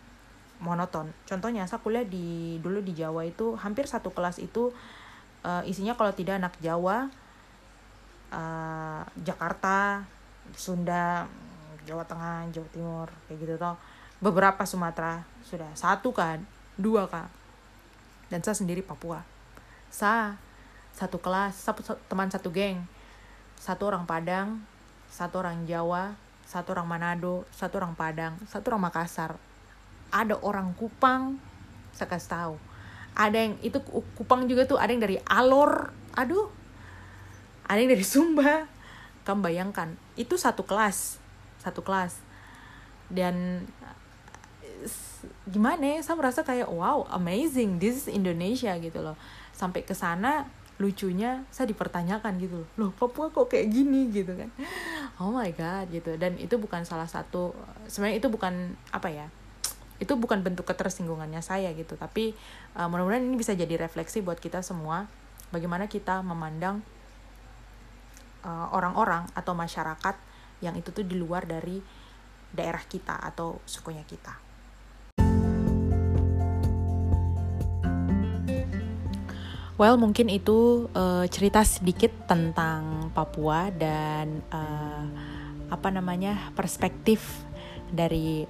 monoton. 0.63 1.11
Contohnya 1.27 1.67
saya 1.67 1.83
kuliah 1.83 2.07
di 2.07 2.55
dulu 2.63 2.79
di 2.79 2.95
Jawa 2.95 3.27
itu 3.27 3.59
hampir 3.59 3.83
satu 3.83 4.07
kelas 4.15 4.39
itu 4.39 4.71
uh, 5.43 5.59
isinya 5.67 5.99
kalau 5.99 6.15
tidak 6.15 6.39
anak 6.39 6.55
Jawa 6.63 7.11
uh, 8.31 9.03
Jakarta 9.19 10.07
Sunda 10.55 11.27
Jawa 11.83 12.07
Tengah 12.07 12.47
Jawa 12.55 12.67
Timur 12.71 13.07
kayak 13.27 13.37
gitu 13.43 13.53
toh. 13.59 13.75
Beberapa 14.23 14.63
Sumatera 14.63 15.27
sudah 15.43 15.75
satu 15.75 16.15
kan 16.15 16.39
dua 16.79 17.11
kak. 17.11 17.27
Dan 18.31 18.39
saya 18.39 18.55
sendiri 18.55 18.79
Papua. 18.79 19.27
Saya 19.91 20.39
satu 20.95 21.19
kelas 21.19 21.59
teman 22.07 22.31
satu 22.31 22.47
geng. 22.47 22.79
Satu 23.59 23.91
orang 23.91 24.07
Padang 24.07 24.78
satu 25.09 25.41
orang 25.41 25.65
Jawa 25.65 26.13
satu 26.49 26.73
orang 26.73 26.89
Manado 26.89 27.45
satu 27.53 27.77
orang 27.77 27.93
Padang 27.93 28.37
satu 28.49 28.73
orang 28.73 28.89
Makassar. 28.89 29.37
Ada 30.09 30.41
orang 30.41 30.73
Kupang 30.73 31.37
saya 31.93 32.09
kasih 32.09 32.29
tahu. 32.29 32.55
Ada 33.13 33.37
yang 33.37 33.53
itu 33.61 33.77
Kupang 34.17 34.49
juga 34.49 34.65
tuh 34.65 34.81
ada 34.81 34.89
yang 34.89 35.01
dari 35.03 35.21
Alor. 35.29 35.93
Aduh 36.17 36.49
ada 37.69 37.77
yang 37.77 37.93
dari 37.93 38.05
Sumba. 38.05 38.65
Kamu 39.25 39.45
bayangkan 39.45 39.93
itu 40.17 40.33
satu 40.37 40.65
kelas 40.65 41.21
satu 41.61 41.85
kelas. 41.85 42.17
Dan 43.09 43.65
gimana 45.45 45.97
ya 45.97 45.99
saya 45.99 46.15
merasa 46.15 46.41
kayak 46.41 46.71
wow 46.71 47.03
amazing 47.11 47.77
this 47.77 48.05
is 48.05 48.07
Indonesia 48.09 48.73
gitu 48.81 49.05
loh. 49.05 49.13
Sampai 49.53 49.85
ke 49.85 49.93
sana 49.93 50.49
lucunya 50.79 51.43
saya 51.51 51.67
dipertanyakan 51.67 52.39
gitu 52.39 52.63
loh. 52.79 52.95
Papua 52.95 53.27
kok 53.29 53.51
kayak 53.51 53.67
gini 53.67 54.07
gitu 54.09 54.31
kan? 54.31 54.49
Oh 55.19 55.35
my 55.35 55.51
god 55.51 55.91
gitu. 55.91 56.15
Dan 56.15 56.39
itu 56.39 56.55
bukan 56.55 56.87
salah 56.87 57.05
satu 57.05 57.51
sebenarnya 57.91 58.23
itu 58.23 58.29
bukan 58.31 58.79
apa 58.95 59.11
ya 59.11 59.27
itu 59.99 60.15
bukan 60.15 60.39
bentuk 60.39 60.63
ketersinggungannya 60.63 61.43
saya 61.43 61.75
gitu. 61.75 61.99
Tapi 61.99 62.31
uh, 62.79 62.87
mudah-mudahan 62.87 63.27
ini 63.27 63.35
bisa 63.35 63.51
jadi 63.51 63.75
refleksi 63.75 64.23
buat 64.23 64.39
kita 64.39 64.63
semua 64.63 65.11
bagaimana 65.51 65.89
kita 65.89 66.21
memandang 66.21 66.85
eh, 68.45 68.67
orang-orang 68.69 69.25
uh, 69.33 69.39
atau 69.41 69.57
masyarakat 69.57 70.15
yang 70.61 70.77
itu 70.77 70.93
tuh 70.93 71.01
di 71.01 71.17
luar 71.17 71.49
dari 71.49 71.81
daerah 72.53 72.81
kita 72.85 73.17
atau 73.17 73.57
sukunya 73.65 74.05
kita. 74.05 74.48
Well, 79.79 79.95
mungkin 79.95 80.27
itu 80.27 80.91
uh, 80.91 81.23
cerita 81.31 81.63
sedikit 81.63 82.11
tentang 82.27 83.07
Papua 83.15 83.71
dan 83.71 84.43
uh, 84.51 85.07
apa 85.71 85.87
namanya 85.87 86.51
perspektif 86.51 87.47
dari 87.87 88.43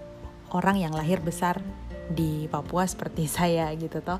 orang 0.49 0.81
yang 0.81 0.89
lahir 0.97 1.21
besar 1.21 1.61
di 2.09 2.49
Papua 2.49 2.89
seperti 2.89 3.29
saya 3.37 3.69
gitu 3.77 4.01
toh. 4.01 4.17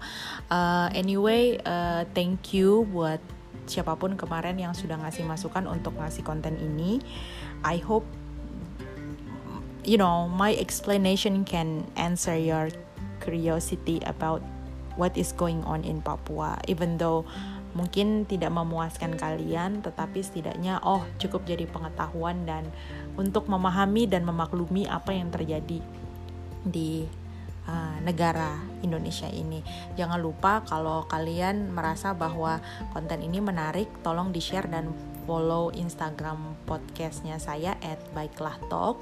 Uh, 0.53 0.93
anyway, 0.93 1.57
uh, 1.65 2.05
thank 2.13 2.53
you 2.53 2.85
buat 2.93 3.17
siapa 3.65 3.97
pun 3.97 4.13
kemarin 4.13 4.61
yang 4.61 4.77
sudah 4.77 5.01
ngasih 5.01 5.25
masukan 5.25 5.65
untuk 5.65 5.97
ngasih 5.97 6.21
konten 6.21 6.61
ini. 6.61 7.01
I 7.65 7.81
hope 7.81 8.05
you 9.81 9.97
know 9.97 10.29
my 10.29 10.53
explanation 10.53 11.41
can 11.41 11.89
answer 11.97 12.37
your 12.37 12.69
curiosity 13.17 13.97
about 14.05 14.45
what 14.99 15.15
is 15.15 15.31
going 15.31 15.63
on 15.63 15.87
in 15.87 16.03
Papua 16.03 16.59
even 16.67 16.99
though 16.99 17.23
mungkin 17.71 18.27
tidak 18.27 18.51
memuaskan 18.51 19.15
kalian 19.15 19.79
tetapi 19.79 20.19
setidaknya 20.19 20.83
oh 20.83 21.07
cukup 21.21 21.47
jadi 21.47 21.63
pengetahuan 21.69 22.43
dan 22.43 22.67
untuk 23.15 23.47
memahami 23.47 24.09
dan 24.09 24.27
memaklumi 24.27 24.89
apa 24.89 25.15
yang 25.15 25.31
terjadi 25.31 25.79
di 26.65 27.07
uh, 27.69 27.97
negara 28.03 28.59
Indonesia 28.83 29.29
ini. 29.29 29.63
Jangan 29.95 30.19
lupa 30.19 30.65
kalau 30.65 31.05
kalian 31.07 31.71
merasa 31.71 32.11
bahwa 32.11 32.59
konten 32.91 33.23
ini 33.23 33.39
menarik, 33.39 33.87
tolong 34.03 34.33
di-share 34.35 34.67
dan 34.67 34.91
follow 35.29 35.69
Instagram 35.77 36.57
podcastnya 36.65 37.37
saya 37.37 37.77
at 37.85 38.01
baiklah 38.17 38.57
talk 38.65 38.97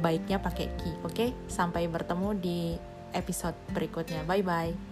baiknya 0.00 0.40
pakai 0.40 0.72
ki 0.80 1.04
oke 1.04 1.12
okay? 1.12 1.36
sampai 1.44 1.92
bertemu 1.92 2.32
di 2.40 2.72
episode 3.12 3.54
berikutnya 3.76 4.24
bye 4.24 4.40
bye 4.40 4.91